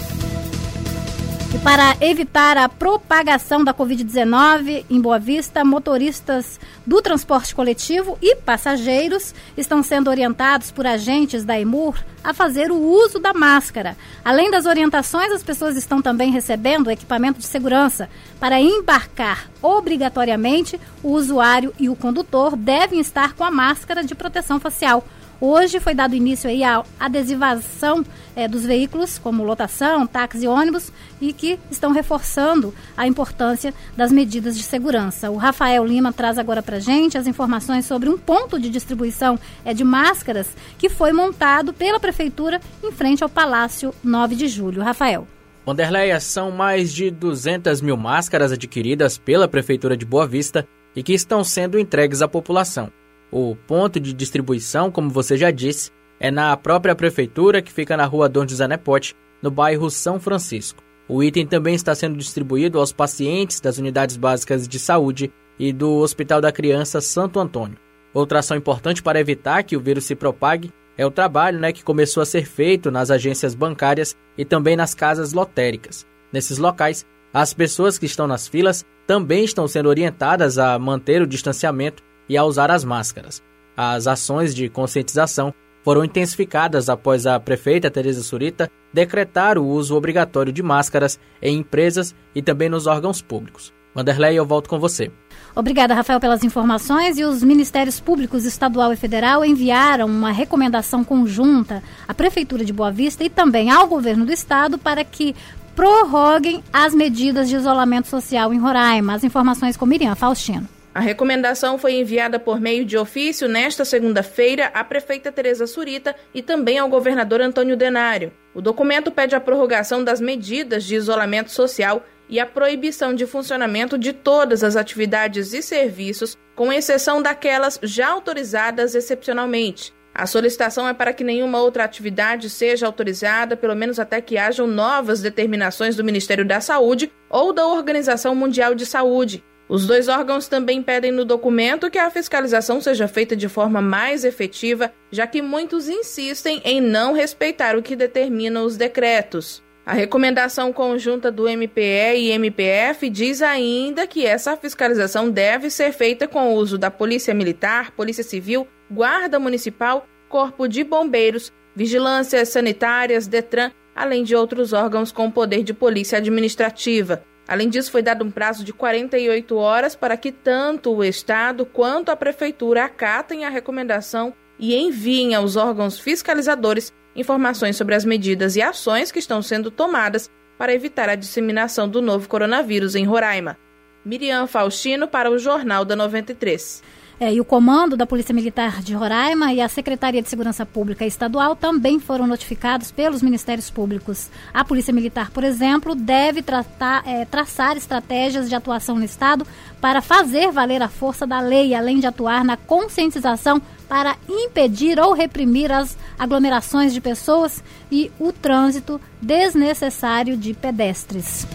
E 1.55 1.59
para 1.61 1.97
evitar 2.02 2.59
a 2.59 2.69
propagação 2.69 3.64
da 3.64 3.73
Covid-19 3.73 4.85
em 4.90 5.00
Boa 5.00 5.19
Vista, 5.19 5.64
motoristas 5.64 6.61
do 6.87 7.00
transporte 7.00 7.55
coletivo 7.55 8.19
e 8.21 8.37
passageiros 8.37 9.35
estão 9.57 9.83
sendo 9.83 10.11
orientados 10.11 10.71
por 10.71 10.87
agentes 10.87 11.47
da 11.47 11.59
EMUR 11.59 11.99
a 12.23 12.35
fazer 12.35 12.71
o 12.71 12.76
uso 12.78 13.19
da 13.19 13.33
máscara. 13.33 13.97
Além 14.23 14.50
das 14.50 14.67
orientações, 14.67 15.33
as 15.33 15.43
pessoas 15.43 15.75
estão 15.75 16.02
também 16.02 16.31
recebendo 16.31 16.90
equipamento 16.90 17.38
de 17.38 17.47
segurança. 17.47 18.11
Para 18.38 18.61
embarcar 18.61 19.49
obrigatoriamente, 19.62 20.78
o 21.02 21.12
usuário 21.12 21.73
e 21.78 21.88
o 21.88 21.97
condutor 21.97 22.57
devem 22.57 23.00
estar 23.00 23.33
com 23.33 23.43
a 23.43 23.50
máscara 23.50 24.05
de 24.05 24.14
proteção 24.14 24.61
facial. 24.61 25.02
Hoje 25.40 25.78
foi 25.78 25.95
dado 25.95 26.16
início 26.16 26.50
aí 26.50 26.64
à 26.64 26.85
adesivação 26.99 28.04
é, 28.35 28.49
dos 28.49 28.64
veículos, 28.64 29.18
como 29.18 29.45
lotação, 29.45 30.04
táxi 30.04 30.45
e 30.45 30.49
ônibus, 30.49 30.92
e 31.21 31.33
que 31.33 31.61
estão 31.71 31.92
reforçando 31.92 32.75
a 32.97 33.07
importância 33.07 33.73
das 33.97 34.11
medidas 34.11 34.57
de 34.57 34.64
segurança. 34.64 35.30
O 35.30 35.37
Rafael 35.37 35.85
Lima 35.85 36.12
traz 36.12 36.38
agora 36.38 36.61
para 36.61 36.80
gente 36.80 37.16
as 37.16 37.28
informações 37.28 37.87
sobre 37.87 38.09
um 38.09 38.18
ponto 38.18 38.59
de 38.59 38.68
distribuição 38.68 39.38
é, 39.64 39.73
de 39.73 39.85
máscaras 39.85 40.49
que 40.76 40.88
foi 40.88 41.12
montado 41.12 41.73
pela 41.73 42.00
Prefeitura 42.00 42.61
em 42.83 42.90
frente 42.90 43.23
ao 43.23 43.28
Palácio 43.28 43.95
9 44.02 44.35
de 44.35 44.49
Julho. 44.49 44.83
Rafael. 44.83 45.26
Wanderleia, 45.64 46.18
são 46.18 46.50
mais 46.50 46.92
de 46.92 47.11
200 47.11 47.80
mil 47.80 47.97
máscaras 47.97 48.50
adquiridas 48.50 49.18
pela 49.18 49.47
Prefeitura 49.47 49.97
de 49.97 50.04
Boa 50.04 50.26
Vista 50.26 50.66
e 50.97 51.02
que 51.02 51.12
estão 51.12 51.45
sendo 51.45 51.78
entregues 51.78 52.23
à 52.23 52.26
população. 52.26 52.90
O 53.30 53.54
ponto 53.54 54.00
de 54.00 54.12
distribuição, 54.12 54.90
como 54.90 55.11
você 55.11 55.37
já 55.37 55.50
disse, 55.50 55.90
é 56.18 56.30
na 56.30 56.56
própria 56.56 56.94
prefeitura 56.94 57.61
que 57.61 57.73
fica 57.73 57.97
na 57.97 58.06
rua 58.06 58.28
Dom 58.28 58.47
José 58.49 58.66
Nepote, 58.66 59.14
no 59.42 59.50
bairro 59.50 59.90
São 59.90 60.18
Francisco. 60.18 60.82
O 61.08 61.23
item 61.23 61.47
também 61.47 61.75
está 61.75 61.94
sendo 61.94 62.18
distribuído 62.18 62.78
aos 62.78 62.92
pacientes 62.92 63.61
das 63.61 63.78
unidades 63.78 64.16
básicas 64.16 64.66
de 64.66 64.78
saúde 64.78 65.32
e 65.58 65.73
do 65.73 65.97
Hospital 65.97 66.40
da 66.40 66.52
Criança 66.52 67.00
Santo 67.00 67.38
Antônio. 67.38 67.78
Outra 68.12 68.40
ação 68.40 68.56
importante 68.56 69.02
para 69.02 69.20
evitar 69.20 69.62
que 69.62 69.76
o 69.76 69.80
vírus 69.80 70.04
se 70.04 70.14
propague 70.14 70.73
é 70.97 71.06
o 71.06 71.11
trabalho 71.11 71.61
né, 71.61 71.73
que 71.73 71.85
começou 71.85 72.23
a 72.23 72.26
ser 72.26 72.44
feito 72.44 72.90
nas 72.90 73.11
agências 73.11 73.54
bancárias 73.54 74.16
e 74.37 74.44
também 74.44 74.76
nas 74.76 74.94
casas 74.94 75.32
lotéricas. 75.32 76.06
Nesses 76.32 76.58
locais, 76.58 77.06
as 77.32 77.54
pessoas 77.54 77.99
que 77.99 78.06
estão 78.06 78.26
nas 78.26 78.49
filas 78.49 78.85
também 79.06 79.44
estão 79.44 79.68
sendo 79.68 79.88
orientadas 79.88 80.58
a 80.58 80.78
manter 80.78 81.23
o 81.23 81.26
distanciamento 81.26 82.02
e 82.28 82.37
a 82.37 82.44
usar 82.44 82.70
as 82.70 82.85
máscaras. 82.85 83.42
As 83.76 84.06
ações 84.06 84.54
de 84.54 84.68
conscientização 84.68 85.54
foram 85.85 86.04
intensificadas 86.04 86.88
após 86.88 87.26
a 87.26 87.38
prefeita 87.38 87.90
Tereza 87.90 88.23
Surita 88.23 88.70
decretar 88.92 89.56
o 89.58 89.66
uso 89.66 89.97
obrigatório 89.97 90.52
de 90.52 90.62
máscaras 90.62 91.18
em 91.40 91.58
empresas 91.58 92.14
e 92.35 92.42
também 92.42 92.68
nos 92.68 92.87
órgãos 92.87 93.23
públicos. 93.23 93.73
Vanderlei, 93.94 94.38
eu 94.38 94.44
volto 94.44 94.68
com 94.68 94.78
você. 94.78 95.11
Obrigada, 95.56 95.94
Rafael, 95.94 96.20
pelas 96.20 96.44
informações. 96.44 97.18
E 97.18 97.25
os 97.25 97.42
Ministérios 97.42 97.99
Públicos 97.99 98.44
Estadual 98.44 98.92
e 98.92 98.97
Federal 98.97 99.44
enviaram 99.44 100.06
uma 100.06 100.30
recomendação 100.30 101.02
conjunta 101.02 101.82
à 102.06 102.14
Prefeitura 102.14 102.64
de 102.64 102.73
Boa 102.73 102.92
Vista 102.92 103.25
e 103.25 103.30
também 103.30 103.70
ao 103.70 103.88
Governo 103.88 104.25
do 104.25 104.32
Estado 104.32 104.78
para 104.78 105.02
que 105.02 105.35
prorroguem 105.75 106.62
as 106.73 106.94
medidas 106.94 107.49
de 107.49 107.56
isolamento 107.56 108.08
social 108.08 108.52
em 108.52 108.58
Roraima. 108.58 109.14
As 109.14 109.25
informações 109.25 109.76
com 109.76 109.87
Miriam 109.87 110.14
Faustino. 110.14 110.68
A 110.99 111.00
recomendação 111.00 111.78
foi 111.78 111.93
enviada 111.93 112.40
por 112.40 112.61
meio 112.61 112.85
de 112.85 112.99
ofício 112.99 113.49
nesta 113.49 113.85
segunda-feira 113.85 114.67
à 114.75 114.83
prefeita 114.83 115.31
Tereza 115.31 115.64
Surita 115.64 116.12
e 116.35 116.43
também 116.43 116.76
ao 116.76 116.88
governador 116.88 117.40
Antônio 117.40 117.76
Denário. 117.76 118.33
O 118.52 118.61
documento 118.61 119.09
pede 119.12 119.37
a 119.37 119.40
prorrogação 119.40 120.02
das 120.02 120.21
medidas 120.21 120.83
de 120.83 120.97
isolamento 120.97 121.52
social 121.52 122.05
e 122.28 122.40
a 122.40 122.47
proibição 122.47 123.14
de 123.14 123.26
funcionamento 123.26 123.97
de 123.97 124.12
todas 124.12 124.64
as 124.64 124.75
atividades 124.75 125.52
e 125.52 125.62
serviços, 125.62 126.37
com 126.57 126.73
exceção 126.73 127.23
daquelas 127.23 127.78
já 127.81 128.09
autorizadas 128.09 128.97
excepcionalmente. 128.97 129.95
A 130.12 130.26
solicitação 130.26 130.88
é 130.88 130.93
para 130.93 131.12
que 131.12 131.23
nenhuma 131.23 131.61
outra 131.61 131.85
atividade 131.85 132.50
seja 132.50 132.87
autorizada, 132.87 133.57
pelo 133.57 133.76
menos 133.76 134.00
até 134.00 134.21
que 134.21 134.37
hajam 134.37 134.67
novas 134.67 135.21
determinações 135.21 135.95
do 135.95 136.02
Ministério 136.02 136.45
da 136.45 136.61
Saúde 136.61 137.09
ou 137.31 137.52
da 137.52 137.64
Organização 137.69 138.35
Mundial 138.35 138.75
de 138.75 138.85
Saúde. 138.85 139.45
Os 139.69 139.87
dois 139.87 140.09
órgãos 140.09 140.49
também 140.49 140.83
pedem 140.83 141.13
no 141.13 141.27
documento 141.27 141.91
que 141.91 141.99
a 141.99 142.11
fiscalização 142.11 142.81
seja 142.81 143.07
feita 143.07 143.37
de 143.37 143.49
forma 143.49 143.83
mais 143.83 144.25
efetiva, 144.25 144.91
já 145.11 145.27
que 145.27 145.43
muitos 145.43 145.89
insistem 145.89 146.63
em 146.65 146.81
não 146.81 147.13
respeitar 147.13 147.77
o 147.77 147.83
que 147.83 147.95
determinam 147.95 148.65
os 148.65 148.79
decretos. 148.79 149.63
A 149.85 149.93
recomendação 149.93 150.73
conjunta 150.73 151.31
do 151.31 151.49
MPE 151.49 152.17
e 152.17 152.31
MPF 152.31 153.09
diz 153.09 153.43
ainda 153.43 154.07
que 154.07 154.25
essa 154.25 154.57
fiscalização 154.57 155.31
deve 155.31 155.71
ser 155.71 155.93
feita 155.93 156.27
com 156.27 156.49
o 156.49 156.55
uso 156.55 156.77
da 156.77 156.91
Polícia 156.91 157.35
Militar, 157.35 157.91
Polícia 157.93 158.25
Civil, 158.25 158.67
Guarda 158.91 159.39
Municipal, 159.39 160.07
Corpo 160.29 160.67
de 160.67 160.85
Bombeiros, 160.85 161.53
Vigilâncias 161.75 162.51
Sanitárias, 162.51 163.27
Detran, 163.27 163.71
além 163.95 164.25
de 164.25 164.37
outros 164.37 164.73
órgãos 164.73 165.11
com 165.11 165.31
poder 165.31 165.63
de 165.63 165.73
polícia 165.73 166.19
administrativa. 166.19 167.23
Além 167.49 167.71
disso, 167.71 167.90
foi 167.90 168.02
dado 168.02 168.23
um 168.23 168.31
prazo 168.31 168.62
de 168.62 168.75
48 168.75 169.57
horas 169.57 169.97
para 169.97 170.19
que 170.19 170.31
tanto 170.31 170.95
o 170.95 171.02
Estado 171.02 171.64
quanto 171.64 172.11
a 172.11 172.17
Prefeitura 172.17 172.85
acatem 172.85 173.47
a 173.47 173.49
recomendação 173.49 174.35
e 174.59 174.76
enviem 174.76 175.35
aos 175.35 175.57
órgãos 175.57 175.99
fiscalizadores 175.99 176.93
informações 177.17 177.76
sobre 177.76 177.95
as 177.95 178.05
medidas 178.05 178.55
e 178.55 178.61
ações 178.61 179.11
que 179.11 179.19
estão 179.19 179.40
sendo 179.40 179.71
tomadas 179.71 180.31
para 180.59 180.75
evitar 180.75 181.09
a 181.09 181.14
disseminação 181.14 181.88
do 181.88 182.02
novo 182.02 182.28
coronavírus 182.28 182.95
em 182.95 183.05
Roraima. 183.05 183.57
Miriam 184.05 184.47
Faustino 184.47 185.09
para 185.09 185.31
o 185.31 185.38
Jornal 185.38 185.85
da 185.85 185.97
93. 185.97 186.83
É, 187.21 187.35
e 187.35 187.41
o 187.41 187.45
comando 187.45 187.97
da 187.97 188.07
Polícia 188.07 188.33
Militar 188.33 188.81
de 188.81 188.95
Roraima 188.95 189.53
e 189.53 189.61
a 189.61 189.69
Secretaria 189.69 190.23
de 190.23 190.29
Segurança 190.29 190.65
Pública 190.65 191.05
Estadual 191.05 191.57
também 191.57 191.99
foram 191.99 192.29
notificados 192.29 192.93
pelos 192.93 193.23
Ministérios 193.23 193.69
Públicos. 193.69 194.31
A 194.55 194.65
Polícia 194.65 194.95
Militar, 194.95 195.31
por 195.33 195.43
exemplo, 195.43 195.97
deve 195.97 196.43
tratar, 196.43 197.03
é, 197.05 197.25
traçar 197.25 197.77
estratégias 197.77 198.49
de 198.49 198.55
atuação 198.55 198.97
no 198.97 199.05
Estado 199.05 199.45
para 199.81 200.01
fazer 200.01 200.53
valer 200.53 200.81
a 200.81 200.89
força 200.89 201.27
da 201.27 201.41
lei, 201.41 201.75
além 201.75 201.99
de 201.99 202.07
atuar 202.07 202.45
na 202.45 202.57
conscientização 202.57 203.61
para 203.89 204.17
impedir 204.29 205.01
ou 205.01 205.13
reprimir 205.13 205.73
as 205.73 205.99
aglomerações 206.17 206.93
de 206.93 207.01
pessoas 207.01 207.65
e 207.91 208.13
o 208.21 208.33
trânsito 208.33 209.01
desnecessário 209.21 210.37
de 210.37 210.55
pedestres. 210.55 211.47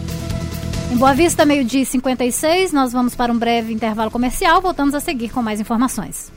Em 0.90 0.96
Boa 0.96 1.14
Vista, 1.14 1.44
meio-dia 1.44 1.82
e 1.82 1.86
56, 1.86 2.72
nós 2.72 2.92
vamos 2.92 3.14
para 3.14 3.32
um 3.32 3.38
breve 3.38 3.72
intervalo 3.72 4.10
comercial. 4.10 4.60
Voltamos 4.60 4.94
a 4.94 5.00
seguir 5.00 5.30
com 5.30 5.42
mais 5.42 5.60
informações. 5.60 6.32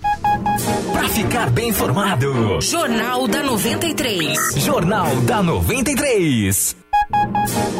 Para 0.91 1.09
ficar 1.09 1.49
bem 1.49 1.69
informado, 1.69 2.59
Jornal 2.61 3.27
da 3.27 3.43
93. 3.43 4.37
Jornal 4.57 5.15
da 5.21 5.43
93. 5.43 6.75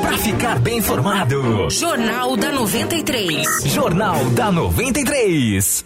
Para 0.01 0.17
ficar 0.17 0.59
bem 0.59 0.77
informado, 0.77 1.69
Jornal 1.69 2.37
da 2.37 2.51
93. 2.51 3.63
Jornal 3.65 4.23
da 4.31 4.51
93. 4.51 5.85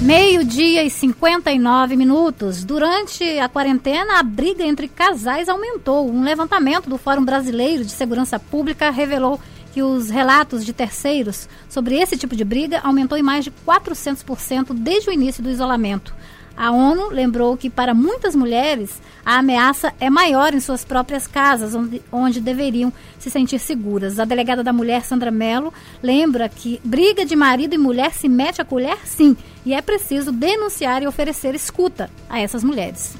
Meio-dia 0.00 0.82
e 0.82 0.88
59 0.88 1.94
minutos. 1.94 2.64
Durante 2.64 3.22
a 3.38 3.50
quarentena, 3.50 4.18
a 4.18 4.22
briga 4.22 4.64
entre 4.64 4.88
casais 4.88 5.46
aumentou. 5.46 6.10
Um 6.10 6.24
levantamento 6.24 6.88
do 6.88 6.96
Fórum 6.96 7.22
Brasileiro 7.22 7.84
de 7.84 7.92
Segurança 7.92 8.38
Pública 8.38 8.90
revelou 8.90 9.38
que 9.72 9.82
os 9.82 10.10
relatos 10.10 10.64
de 10.64 10.72
terceiros 10.72 11.48
sobre 11.68 11.96
esse 11.96 12.16
tipo 12.16 12.34
de 12.34 12.44
briga 12.44 12.80
aumentou 12.82 13.16
em 13.16 13.22
mais 13.22 13.44
de 13.44 13.52
400% 13.66 14.74
desde 14.74 15.10
o 15.10 15.12
início 15.12 15.42
do 15.42 15.50
isolamento. 15.50 16.14
A 16.56 16.70
ONU 16.70 17.08
lembrou 17.08 17.56
que 17.56 17.70
para 17.70 17.94
muitas 17.94 18.34
mulheres 18.34 19.00
a 19.24 19.38
ameaça 19.38 19.94
é 19.98 20.10
maior 20.10 20.52
em 20.52 20.60
suas 20.60 20.84
próprias 20.84 21.26
casas, 21.26 21.74
onde, 21.74 22.02
onde 22.12 22.40
deveriam 22.40 22.92
se 23.18 23.30
sentir 23.30 23.58
seguras. 23.58 24.18
A 24.18 24.26
delegada 24.26 24.62
da 24.62 24.72
mulher, 24.72 25.02
Sandra 25.04 25.30
Mello, 25.30 25.72
lembra 26.02 26.48
que 26.50 26.78
briga 26.84 27.24
de 27.24 27.34
marido 27.34 27.74
e 27.74 27.78
mulher 27.78 28.12
se 28.12 28.28
mete 28.28 28.60
a 28.60 28.64
colher 28.64 28.98
sim, 29.06 29.36
e 29.64 29.72
é 29.72 29.80
preciso 29.80 30.32
denunciar 30.32 31.02
e 31.02 31.06
oferecer 31.06 31.54
escuta 31.54 32.10
a 32.28 32.38
essas 32.38 32.62
mulheres. 32.62 33.16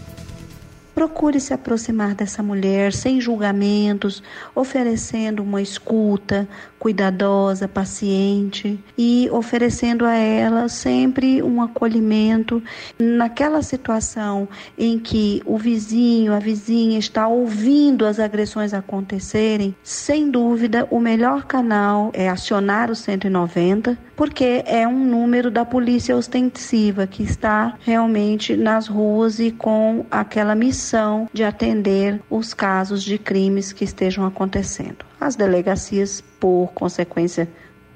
Procure 0.95 1.41
se 1.41 1.55
aproximar 1.55 2.15
dessa 2.15 2.43
mulher 2.43 2.93
sem 2.93 3.21
julgamentos, 3.21 4.23
oferecendo 4.55 5.43
uma 5.43 5.63
escuta 5.63 6.49
cuidadosa, 6.79 7.69
paciente 7.69 8.79
e 8.99 9.29
oferecendo 9.31 10.05
a 10.05 10.15
ela 10.15 10.69
sempre 10.69 11.43
um 11.43 11.63
acolhimento 11.63 12.63
naquela 12.99 13.63
situação 13.63 14.49
em 14.77 14.99
que 14.99 15.43
o 15.45 15.57
vizinho, 15.57 16.33
a 16.33 16.39
vizinha 16.39 16.99
está 16.99 17.29
ouvindo 17.29 18.05
as 18.05 18.19
agressões 18.19 18.75
acontecerem. 18.75 19.75
Sem 19.83 20.31
dúvida, 20.31 20.87
o 20.91 20.99
melhor 20.99 21.45
canal 21.45 22.11
é 22.13 22.29
acionar 22.29 22.91
o 22.91 22.97
190, 22.97 23.97
porque 24.17 24.63
é 24.67 24.87
um 24.87 25.05
número 25.05 25.51
da 25.51 25.65
polícia 25.65 26.17
ostensiva 26.17 27.07
que 27.07 27.23
está 27.23 27.75
realmente 27.81 28.57
nas 28.57 28.87
ruas 28.87 29.39
e 29.39 29.51
com 29.51 30.05
aquela 30.11 30.55
missão 30.55 30.90
de 31.33 31.45
atender 31.45 32.21
os 32.29 32.53
casos 32.53 33.03
de 33.03 33.19
crimes 33.19 33.73
que 33.73 33.85
estejam 33.85 34.25
acontecendo. 34.25 35.05
As 35.21 35.37
delegacias, 35.37 36.23
por 36.41 36.73
consequência, 36.75 37.49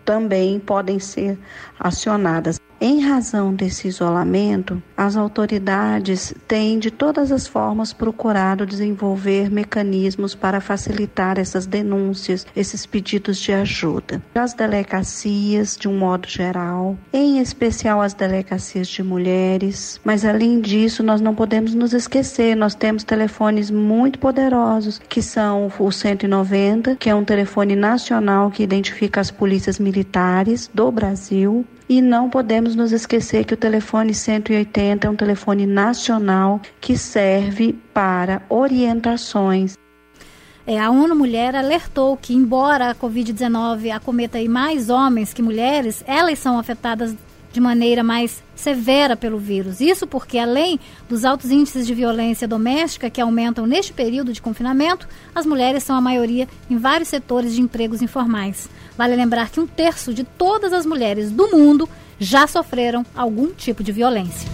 também 0.04 0.60
podem 0.60 0.98
ser 0.98 1.38
acionadas. 1.78 2.60
Em 2.86 3.00
razão 3.00 3.54
desse 3.54 3.88
isolamento, 3.88 4.82
as 4.94 5.16
autoridades 5.16 6.34
têm 6.46 6.78
de 6.78 6.90
todas 6.90 7.32
as 7.32 7.46
formas 7.46 7.94
procurado 7.94 8.66
desenvolver 8.66 9.50
mecanismos 9.50 10.34
para 10.34 10.60
facilitar 10.60 11.38
essas 11.38 11.64
denúncias, 11.64 12.46
esses 12.54 12.84
pedidos 12.84 13.38
de 13.38 13.54
ajuda. 13.54 14.22
As 14.34 14.52
delegacias, 14.52 15.78
de 15.78 15.88
um 15.88 15.96
modo 15.96 16.28
geral, 16.28 16.94
em 17.10 17.38
especial 17.38 18.02
as 18.02 18.12
delegacias 18.12 18.86
de 18.88 19.02
mulheres, 19.02 19.98
mas 20.04 20.22
além 20.22 20.60
disso, 20.60 21.02
nós 21.02 21.22
não 21.22 21.34
podemos 21.34 21.72
nos 21.72 21.94
esquecer, 21.94 22.54
nós 22.54 22.74
temos 22.74 23.02
telefones 23.02 23.70
muito 23.70 24.18
poderosos, 24.18 25.00
que 25.08 25.22
são 25.22 25.72
o 25.78 25.90
190, 25.90 26.96
que 26.96 27.08
é 27.08 27.14
um 27.14 27.24
telefone 27.24 27.74
nacional 27.74 28.50
que 28.50 28.62
identifica 28.62 29.22
as 29.22 29.30
polícias 29.30 29.78
militares 29.78 30.70
do 30.74 30.92
Brasil, 30.92 31.64
e 31.88 32.00
não 32.00 32.30
podemos 32.30 32.74
nos 32.74 32.92
esquecer 32.92 33.44
que 33.44 33.54
o 33.54 33.56
telefone 33.56 34.14
180 34.14 35.06
é 35.06 35.10
um 35.10 35.16
telefone 35.16 35.66
nacional 35.66 36.60
que 36.80 36.96
serve 36.96 37.74
para 37.92 38.42
orientações. 38.48 39.76
É, 40.66 40.80
a 40.80 40.90
ONU 40.90 41.14
Mulher 41.14 41.54
alertou 41.54 42.16
que, 42.16 42.32
embora 42.32 42.90
a 42.90 42.94
Covid-19 42.94 43.90
acometa 43.94 44.42
mais 44.48 44.88
homens 44.88 45.34
que 45.34 45.42
mulheres, 45.42 46.02
elas 46.06 46.38
são 46.38 46.58
afetadas 46.58 47.14
de 47.52 47.60
maneira 47.60 48.02
mais 48.02 48.42
severa 48.56 49.16
pelo 49.16 49.38
vírus. 49.38 49.80
Isso 49.80 50.06
porque, 50.06 50.38
além 50.38 50.80
dos 51.08 51.24
altos 51.24 51.50
índices 51.50 51.86
de 51.86 51.94
violência 51.94 52.48
doméstica 52.48 53.08
que 53.08 53.20
aumentam 53.20 53.64
neste 53.64 53.92
período 53.92 54.32
de 54.32 54.42
confinamento, 54.42 55.06
as 55.32 55.46
mulheres 55.46 55.84
são 55.84 55.94
a 55.94 56.00
maioria 56.00 56.48
em 56.68 56.76
vários 56.76 57.08
setores 57.08 57.54
de 57.54 57.60
empregos 57.60 58.02
informais. 58.02 58.68
Vale 58.96 59.16
lembrar 59.16 59.50
que 59.50 59.60
um 59.60 59.66
terço 59.66 60.14
de 60.14 60.24
todas 60.24 60.72
as 60.72 60.86
mulheres 60.86 61.30
do 61.30 61.48
mundo 61.48 61.88
já 62.18 62.46
sofreram 62.46 63.04
algum 63.14 63.52
tipo 63.52 63.82
de 63.82 63.92
violência. 63.92 64.48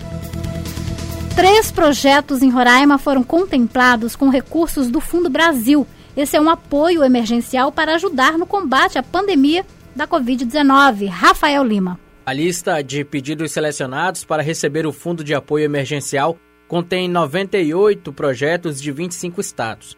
Três 1.34 1.72
projetos 1.72 2.42
em 2.42 2.50
Roraima 2.50 2.98
foram 2.98 3.22
contemplados 3.22 4.14
com 4.14 4.28
recursos 4.28 4.90
do 4.90 5.00
Fundo 5.00 5.30
Brasil. 5.30 5.86
Esse 6.14 6.36
é 6.36 6.40
um 6.40 6.50
apoio 6.50 7.02
emergencial 7.02 7.72
para 7.72 7.94
ajudar 7.94 8.36
no 8.36 8.44
combate 8.44 8.98
à 8.98 9.02
pandemia 9.02 9.64
da 9.96 10.06
Covid-19. 10.06 11.08
Rafael 11.08 11.64
Lima. 11.64 11.98
A 12.26 12.34
lista 12.34 12.82
de 12.82 13.02
pedidos 13.02 13.50
selecionados 13.50 14.24
para 14.24 14.42
receber 14.42 14.86
o 14.86 14.92
Fundo 14.92 15.24
de 15.24 15.34
Apoio 15.34 15.64
Emergencial 15.64 16.36
contém 16.68 17.08
98 17.08 18.12
projetos 18.12 18.80
de 18.80 18.92
25 18.92 19.40
estados. 19.40 19.96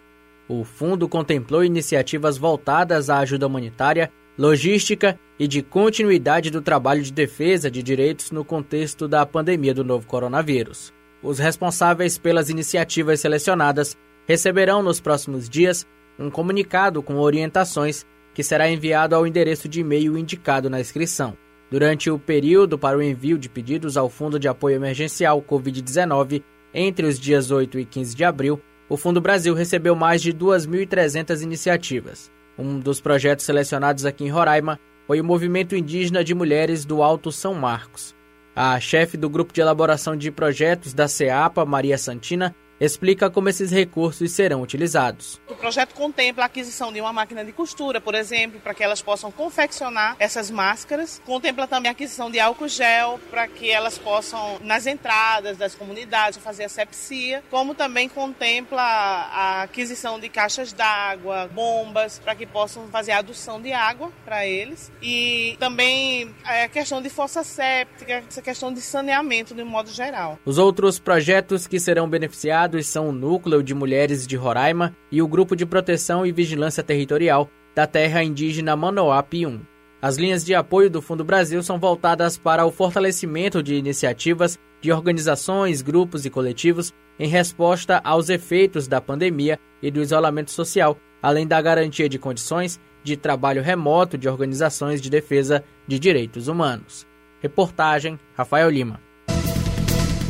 O 0.49 0.63
fundo 0.63 1.09
contemplou 1.09 1.65
iniciativas 1.65 2.39
voltadas 2.39 3.11
à 3.11 3.19
ajuda 3.19 3.49
humanitária, 3.49 4.11
logística 4.39 5.19
e 5.37 5.49
de 5.49 5.63
continuidade 5.63 6.49
do 6.49 6.63
trabalho 6.63 7.03
de 7.03 7.13
defesa 7.13 7.69
de 7.69 7.83
direitos 7.83 8.31
no 8.31 8.45
contexto 8.45 9.09
da 9.09 9.27
pandemia 9.27 9.75
do 9.75 9.83
novo 9.83 10.07
coronavírus. 10.07 10.93
Os 11.25 11.39
responsáveis 11.39 12.19
pelas 12.19 12.51
iniciativas 12.51 13.19
selecionadas 13.19 13.97
receberão 14.29 14.83
nos 14.83 15.01
próximos 15.01 15.49
dias 15.49 15.87
um 16.19 16.29
comunicado 16.29 17.03
com 17.03 17.17
orientações 17.17 18.05
que 18.35 18.43
será 18.43 18.69
enviado 18.69 19.15
ao 19.17 19.27
endereço 19.27 19.67
de 19.67 19.81
e-mail 19.81 20.19
indicado 20.19 20.69
na 20.69 20.81
inscrição. 20.81 21.35
Durante 21.71 22.11
o 22.11 22.19
período 22.19 22.79
para 22.79 22.99
o 22.99 23.03
envio 23.03 23.39
de 23.39 23.49
pedidos 23.49 23.97
ao 23.97 24.11
Fundo 24.11 24.39
de 24.39 24.49
Apoio 24.49 24.77
Emergencial 24.77 25.41
Covid-19, 25.41 26.43
entre 26.75 27.07
os 27.07 27.19
dias 27.19 27.51
8 27.51 27.79
e 27.79 27.87
15 27.87 28.15
de 28.15 28.23
abril, 28.23 28.61
o 28.87 28.97
Fundo 28.99 29.19
Brasil 29.19 29.55
recebeu 29.55 29.97
mais 29.97 30.21
de 30.21 30.33
2.300 30.33 31.43
iniciativas. 31.43 32.31
Um 32.59 32.79
dos 32.79 33.01
projetos 33.01 33.47
selecionados 33.47 34.05
aqui 34.05 34.25
em 34.25 34.31
Roraima 34.31 34.79
foi 35.07 35.23
o 35.23 35.25
Movimento 35.25 35.75
Indígena 35.75 36.23
de 36.23 36.35
Mulheres 36.35 36.85
do 36.85 37.03
Alto 37.03 37.33
São 37.33 37.55
Marcos. 37.55 38.15
A 38.57 38.79
chefe 38.79 39.17
do 39.17 39.29
grupo 39.29 39.53
de 39.53 39.61
elaboração 39.61 40.17
de 40.17 40.31
projetos 40.31 40.95
da 40.95 41.09
CEAPA, 41.09 41.65
Maria 41.65 41.99
Santina, 41.99 42.55
explica 42.81 43.31
como 43.31 43.49
esses 43.49 43.71
recursos 43.71 44.33
serão 44.33 44.63
utilizados. 44.63 45.41
O 45.49 45.55
projeto 45.55 45.95
contempla 45.95 46.45
a 46.45 46.47
aquisição 46.47 46.93
de 46.93 47.01
uma 47.01 47.13
máquina 47.13 47.45
de 47.45 47.53
costura, 47.53 48.01
por 48.01 48.15
exemplo, 48.15 48.61
para 48.61 48.75
que 48.75 48.83
elas 48.83 49.01
possam 49.01 49.31
confeccionar 49.31 50.17
essas 50.19 50.51
máscaras. 50.51 51.21
Contempla 51.25 51.67
também 51.67 51.89
a 51.89 51.93
aquisição 51.93 52.31
de 52.31 52.41
álcool 52.41 52.69
gel 52.69 53.21
para 53.31 53.47
que 53.47 53.71
elas 53.71 53.99
possam, 53.99 54.59
nas 54.63 54.87
entradas 54.87 55.57
das 55.57 55.75
comunidades, 55.75 56.39
fazer 56.39 56.65
asepsia, 56.65 57.43
como 57.51 57.75
também 57.75 58.09
contempla 58.09 58.83
a 58.83 59.63
aquisição 59.63 60.19
de 60.19 60.29
caixas 60.29 60.73
d'água, 60.73 61.49
bombas, 61.53 62.19
para 62.19 62.35
que 62.35 62.47
possam 62.47 62.89
fazer 62.89 63.13
a 63.13 63.19
adução 63.19 63.61
de 63.61 63.73
água 63.73 64.11
para 64.25 64.47
eles. 64.47 64.91
E 65.01 65.57
também 65.59 66.35
a 66.45 66.69
questão 66.69 67.01
de 67.01 67.09
fossa 67.09 67.45
séptica, 67.45 68.25
essa 68.29 68.43
questão 68.43 68.73
de 68.73 68.81
saneamento 68.81 69.55
de 69.55 69.63
um 69.63 69.67
modo 69.67 69.91
geral. 69.91 70.39
Os 70.45 70.59
outros 70.59 70.99
projetos 70.99 71.67
que 71.67 71.79
serão 71.79 72.09
beneficiados 72.09 72.64
são 72.87 73.09
o 73.09 73.13
Núcleo 73.13 73.63
de 73.63 73.75
Mulheres 73.75 74.27
de 74.27 74.37
Roraima 74.37 74.95
e 75.11 75.21
o 75.21 75.29
Grupo 75.29 75.55
de 75.55 75.67
Proteção 75.67 76.25
e 76.25 76.33
Vigilância 76.33 76.83
Territorial 76.83 77.49
da 77.75 77.87
Terra 77.87 78.23
Indígena 78.23 78.77
Manoá 78.77 79.25
1. 79.33 79.61
As 80.01 80.17
linhas 80.17 80.45
de 80.45 80.55
apoio 80.55 80.91
do 80.91 81.01
Fundo 81.01 81.25
Brasil 81.25 81.63
são 81.63 81.79
voltadas 81.79 82.37
para 82.37 82.67
o 82.67 82.71
fortalecimento 82.71 83.63
de 83.63 83.75
iniciativas 83.75 84.59
de 84.81 84.93
organizações, 84.93 85.81
grupos 85.81 86.27
e 86.27 86.31
coletivos 86.31 86.93
em 87.19 87.29
resposta 87.29 88.01
aos 88.05 88.29
efeitos 88.29 88.87
da 88.87 89.01
pandemia 89.01 89.59
e 89.83 89.91
do 89.91 90.03
isolamento 90.03 90.51
social, 90.51 90.97
além 91.23 91.47
da 91.47 91.61
garantia 91.63 92.09
de 92.09 92.19
condições 92.19 92.79
de 93.03 93.17
trabalho 93.17 93.63
remoto 93.63 94.19
de 94.19 94.29
organizações 94.29 95.01
de 95.01 95.09
defesa 95.09 95.65
de 95.87 95.99
direitos 95.99 96.49
humanos. 96.49 97.07
Reportagem 97.41 98.19
Rafael 98.37 98.71
Lima. 98.71 99.01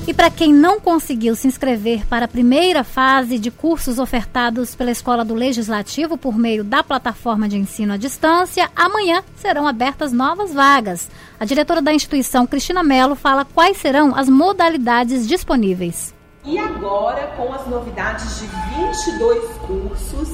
E 0.06 0.12
para 0.12 0.28
quem 0.28 0.52
não 0.52 0.78
conseguiu 0.78 1.34
se 1.34 1.48
inscrever 1.48 2.06
para 2.06 2.26
a 2.26 2.28
primeira 2.28 2.84
fase 2.84 3.38
de 3.38 3.50
cursos 3.50 3.98
ofertados 3.98 4.74
pela 4.74 4.90
Escola 4.90 5.24
do 5.24 5.32
Legislativo 5.32 6.18
por 6.18 6.36
meio 6.38 6.62
da 6.62 6.82
plataforma 6.82 7.48
de 7.48 7.56
ensino 7.56 7.94
à 7.94 7.96
distância, 7.96 8.70
amanhã 8.76 9.24
serão 9.36 9.66
abertas 9.66 10.12
novas 10.12 10.52
vagas. 10.52 11.08
A 11.40 11.46
diretora 11.46 11.80
da 11.80 11.94
instituição, 11.94 12.46
Cristina 12.46 12.82
Mello, 12.82 13.14
fala 13.14 13.46
quais 13.46 13.78
serão 13.78 14.14
as 14.14 14.28
modalidades 14.28 15.26
disponíveis. 15.26 16.14
E 16.44 16.58
agora, 16.58 17.28
com 17.38 17.50
as 17.54 17.66
novidades 17.66 18.40
de 18.40 18.46
22 18.46 19.56
cursos, 19.66 20.28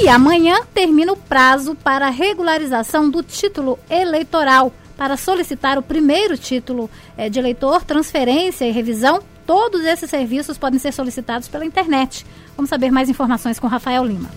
E 0.00 0.08
amanhã 0.08 0.60
termina 0.72 1.12
o 1.12 1.16
prazo 1.16 1.74
para 1.74 2.08
regularização 2.08 3.10
do 3.10 3.22
título 3.22 3.78
eleitoral. 3.90 4.72
Para 4.96 5.16
solicitar 5.16 5.78
o 5.78 5.82
primeiro 5.82 6.38
título 6.38 6.90
é, 7.16 7.28
de 7.28 7.38
eleitor, 7.38 7.84
transferência 7.84 8.66
e 8.66 8.70
revisão, 8.70 9.22
todos 9.46 9.82
esses 9.84 10.08
serviços 10.08 10.56
podem 10.56 10.78
ser 10.78 10.92
solicitados 10.92 11.48
pela 11.48 11.64
internet. 11.66 12.24
Vamos 12.56 12.68
saber 12.68 12.90
mais 12.90 13.08
informações 13.08 13.58
com 13.58 13.66
Rafael 13.66 14.04
Lima. 14.04 14.30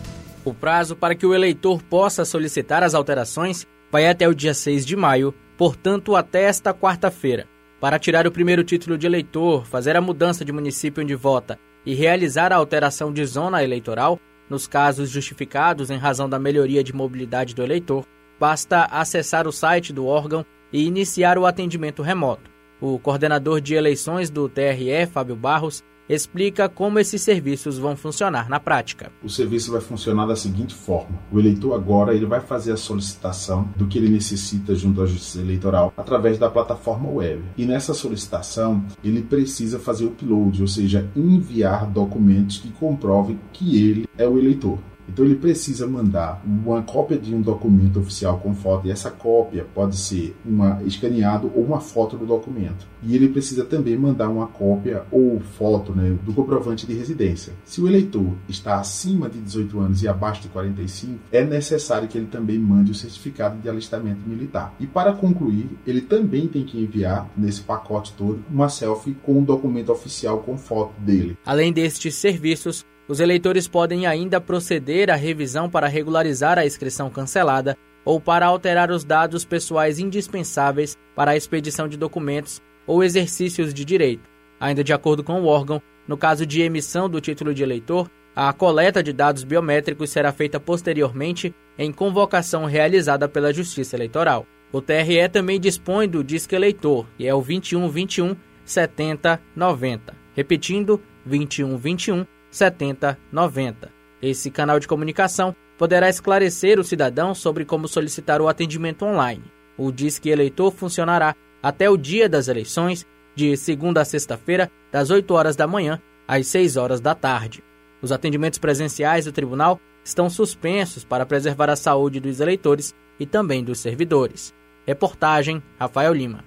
O 0.43 0.53
prazo 0.53 0.95
para 0.95 1.15
que 1.15 1.25
o 1.25 1.33
eleitor 1.33 1.81
possa 1.83 2.25
solicitar 2.25 2.83
as 2.83 2.93
alterações 2.93 3.65
vai 3.91 4.07
até 4.07 4.27
o 4.27 4.33
dia 4.33 4.53
6 4.53 4.85
de 4.85 4.95
maio, 4.95 5.33
portanto, 5.63 6.13
até 6.13 6.41
esta 6.41 6.73
quarta-feira. 6.73 7.47
Para 7.79 7.97
tirar 7.97 8.27
o 8.27 8.31
primeiro 8.33 8.65
título 8.65 8.97
de 8.97 9.07
eleitor, 9.07 9.65
fazer 9.65 9.95
a 9.95 10.01
mudança 10.01 10.43
de 10.43 10.51
município 10.51 11.01
onde 11.01 11.15
vota 11.15 11.57
e 11.85 11.93
realizar 11.93 12.51
a 12.51 12.57
alteração 12.57 13.13
de 13.13 13.25
zona 13.25 13.63
eleitoral, 13.63 14.19
nos 14.49 14.67
casos 14.67 15.09
justificados 15.09 15.89
em 15.89 15.97
razão 15.97 16.27
da 16.27 16.37
melhoria 16.37 16.83
de 16.83 16.93
mobilidade 16.93 17.55
do 17.55 17.63
eleitor, 17.63 18.05
basta 18.37 18.89
acessar 18.91 19.47
o 19.47 19.53
site 19.53 19.93
do 19.93 20.05
órgão 20.05 20.45
e 20.69 20.83
iniciar 20.85 21.37
o 21.37 21.45
atendimento 21.45 22.03
remoto. 22.03 22.51
O 22.81 22.99
coordenador 22.99 23.61
de 23.61 23.73
eleições 23.73 24.29
do 24.29 24.49
TRE, 24.49 25.07
Fábio 25.13 25.37
Barros, 25.37 25.81
explica 26.07 26.67
como 26.67 26.99
esses 26.99 27.21
serviços 27.21 27.77
vão 27.77 27.95
funcionar 27.95 28.49
na 28.49 28.59
prática. 28.59 29.11
O 29.23 29.29
serviço 29.29 29.71
vai 29.71 29.81
funcionar 29.81 30.25
da 30.25 30.35
seguinte 30.35 30.73
forma: 30.73 31.19
o 31.31 31.39
eleitor 31.39 31.73
agora 31.73 32.13
ele 32.13 32.25
vai 32.25 32.41
fazer 32.41 32.71
a 32.71 32.77
solicitação 32.77 33.69
do 33.75 33.87
que 33.87 33.97
ele 33.97 34.09
necessita 34.09 34.75
junto 34.75 35.01
à 35.01 35.05
Justiça 35.05 35.39
Eleitoral 35.39 35.93
através 35.95 36.37
da 36.37 36.49
plataforma 36.49 37.09
web. 37.09 37.41
E 37.57 37.65
nessa 37.65 37.93
solicitação 37.93 38.83
ele 39.03 39.21
precisa 39.21 39.79
fazer 39.79 40.05
o 40.05 40.09
upload, 40.09 40.61
ou 40.61 40.67
seja, 40.67 41.09
enviar 41.15 41.85
documentos 41.89 42.57
que 42.57 42.69
comprovem 42.71 43.39
que 43.51 43.81
ele 43.81 44.07
é 44.17 44.27
o 44.27 44.37
eleitor. 44.37 44.79
Então 45.07 45.25
ele 45.25 45.35
precisa 45.35 45.87
mandar 45.87 46.41
uma 46.45 46.81
cópia 46.81 47.17
de 47.17 47.33
um 47.33 47.41
documento 47.41 47.99
oficial 47.99 48.39
com 48.39 48.53
foto 48.53 48.87
e 48.87 48.91
essa 48.91 49.11
cópia 49.11 49.65
pode 49.73 49.97
ser 49.97 50.35
uma 50.45 50.81
escaneado 50.83 51.51
ou 51.53 51.63
uma 51.63 51.79
foto 51.79 52.17
do 52.17 52.25
documento. 52.25 52.87
E 53.01 53.15
ele 53.15 53.29
precisa 53.29 53.65
também 53.65 53.97
mandar 53.97 54.29
uma 54.29 54.47
cópia 54.47 55.03
ou 55.11 55.39
foto 55.39 55.93
né, 55.93 56.17
do 56.23 56.33
comprovante 56.33 56.87
de 56.87 56.93
residência. 56.93 57.53
Se 57.65 57.81
o 57.81 57.87
eleitor 57.87 58.33
está 58.47 58.79
acima 58.79 59.29
de 59.29 59.39
18 59.39 59.79
anos 59.79 60.03
e 60.03 60.07
abaixo 60.07 60.41
de 60.41 60.47
45, 60.49 61.19
é 61.31 61.43
necessário 61.43 62.07
que 62.07 62.17
ele 62.17 62.27
também 62.27 62.57
mande 62.57 62.91
o 62.91 62.95
certificado 62.95 63.59
de 63.59 63.69
alistamento 63.69 64.21
militar. 64.27 64.73
E 64.79 64.87
para 64.87 65.13
concluir, 65.13 65.69
ele 65.85 66.01
também 66.01 66.47
tem 66.47 66.63
que 66.63 66.79
enviar 66.81 67.29
nesse 67.35 67.61
pacote 67.61 68.13
todo 68.13 68.43
uma 68.49 68.69
selfie 68.69 69.15
com 69.23 69.39
um 69.39 69.43
documento 69.43 69.91
oficial 69.91 70.39
com 70.39 70.57
foto 70.57 70.93
dele. 70.99 71.37
Além 71.45 71.73
destes 71.73 72.15
serviços, 72.15 72.85
os 73.07 73.19
eleitores 73.19 73.67
podem 73.67 74.05
ainda 74.05 74.39
proceder 74.39 75.09
à 75.09 75.15
revisão 75.15 75.69
para 75.69 75.87
regularizar 75.87 76.57
a 76.57 76.65
inscrição 76.65 77.09
cancelada 77.09 77.77
ou 78.05 78.19
para 78.19 78.45
alterar 78.45 78.91
os 78.91 79.03
dados 79.03 79.45
pessoais 79.45 79.99
indispensáveis 79.99 80.97
para 81.15 81.31
a 81.31 81.37
expedição 81.37 81.87
de 81.87 81.97
documentos 81.97 82.61
ou 82.85 83.03
exercícios 83.03 83.73
de 83.73 83.85
direito. 83.85 84.29
Ainda 84.59 84.83
de 84.83 84.93
acordo 84.93 85.23
com 85.23 85.41
o 85.41 85.45
órgão, 85.45 85.81
no 86.07 86.17
caso 86.17 86.45
de 86.45 86.61
emissão 86.61 87.09
do 87.09 87.21
título 87.21 87.53
de 87.53 87.63
eleitor, 87.63 88.09
a 88.35 88.51
coleta 88.51 89.03
de 89.03 89.13
dados 89.13 89.43
biométricos 89.43 90.09
será 90.09 90.31
feita 90.31 90.59
posteriormente 90.59 91.53
em 91.77 91.91
convocação 91.91 92.65
realizada 92.65 93.27
pela 93.29 93.53
Justiça 93.53 93.95
Eleitoral. 93.95 94.45
O 94.71 94.81
TRE 94.81 95.29
também 95.31 95.59
dispõe 95.59 96.07
do 96.07 96.23
Disque 96.23 96.55
Eleitor, 96.55 97.05
que 97.15 97.27
é 97.27 97.33
o 97.33 97.41
2121 97.41 98.35
70 98.65 99.39
90. 99.55 100.15
Repetindo, 100.35 100.99
2121 101.25 102.25
7090. 102.53 103.91
Esse 104.21 104.51
canal 104.51 104.79
de 104.79 104.87
comunicação 104.87 105.55
poderá 105.77 106.07
esclarecer 106.07 106.79
o 106.79 106.83
cidadão 106.83 107.33
sobre 107.33 107.65
como 107.65 107.87
solicitar 107.87 108.41
o 108.41 108.47
atendimento 108.47 109.03
online. 109.03 109.43
O 109.75 109.91
Disque 109.91 110.29
Eleitor 110.29 110.71
funcionará 110.71 111.35
até 111.61 111.89
o 111.89 111.97
dia 111.97 112.29
das 112.29 112.47
eleições, 112.47 113.07
de 113.35 113.57
segunda 113.57 114.01
a 114.01 114.05
sexta-feira, 114.05 114.71
das 114.91 115.09
8 115.09 115.33
horas 115.33 115.55
da 115.55 115.65
manhã 115.65 115.99
às 116.27 116.45
6 116.47 116.77
horas 116.77 117.01
da 117.01 117.15
tarde. 117.15 117.63
Os 118.01 118.11
atendimentos 118.11 118.59
presenciais 118.59 119.25
do 119.25 119.31
tribunal 119.31 119.79
estão 120.05 120.29
suspensos 120.29 121.03
para 121.03 121.25
preservar 121.25 121.71
a 121.71 121.75
saúde 121.75 122.19
dos 122.19 122.39
eleitores 122.39 122.93
e 123.19 123.25
também 123.25 123.63
dos 123.63 123.79
servidores. 123.79 124.53
Reportagem 124.85 125.63
Rafael 125.79 126.13
Lima. 126.13 126.45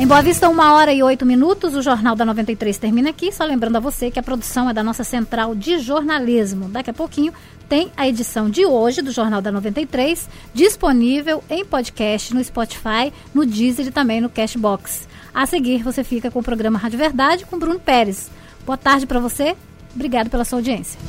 Em 0.00 0.06
Boa 0.06 0.22
Vista, 0.22 0.48
uma 0.48 0.72
hora 0.72 0.94
e 0.94 1.02
oito 1.02 1.26
minutos, 1.26 1.76
o 1.76 1.82
Jornal 1.82 2.16
da 2.16 2.24
93 2.24 2.78
termina 2.78 3.10
aqui. 3.10 3.30
Só 3.30 3.44
lembrando 3.44 3.76
a 3.76 3.80
você 3.80 4.10
que 4.10 4.18
a 4.18 4.22
produção 4.22 4.70
é 4.70 4.72
da 4.72 4.82
nossa 4.82 5.04
central 5.04 5.54
de 5.54 5.78
jornalismo. 5.78 6.70
Daqui 6.70 6.90
a 6.90 6.94
pouquinho 6.94 7.32
tem 7.68 7.92
a 7.96 8.08
edição 8.08 8.50
de 8.50 8.66
hoje 8.66 9.02
do 9.02 9.12
Jornal 9.12 9.40
da 9.42 9.52
93 9.52 10.28
disponível 10.54 11.44
em 11.48 11.64
podcast 11.64 12.34
no 12.34 12.42
Spotify, 12.42 13.12
no 13.32 13.46
Deezer 13.46 13.86
e 13.86 13.92
também 13.92 14.20
no 14.22 14.30
Cashbox. 14.30 15.06
A 15.40 15.46
seguir, 15.46 15.82
você 15.82 16.04
fica 16.04 16.30
com 16.30 16.40
o 16.40 16.42
programa 16.42 16.78
Rádio 16.78 16.98
Verdade 16.98 17.46
com 17.46 17.58
Bruno 17.58 17.80
Pérez. 17.80 18.30
Boa 18.66 18.76
tarde 18.76 19.06
para 19.06 19.18
você. 19.18 19.56
Obrigado 19.94 20.28
pela 20.28 20.44
sua 20.44 20.58
audiência. 20.58 21.00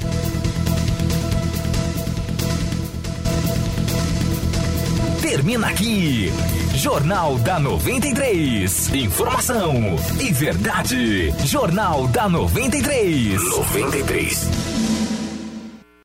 Termina 5.22 5.68
aqui. 5.68 6.32
Jornal 6.76 7.38
da 7.40 7.60
93. 7.60 8.94
Informação 8.94 9.74
e 10.18 10.32
verdade. 10.32 11.34
Jornal 11.46 12.08
da 12.08 12.30
93. 12.30 13.34
93. 13.36 15.11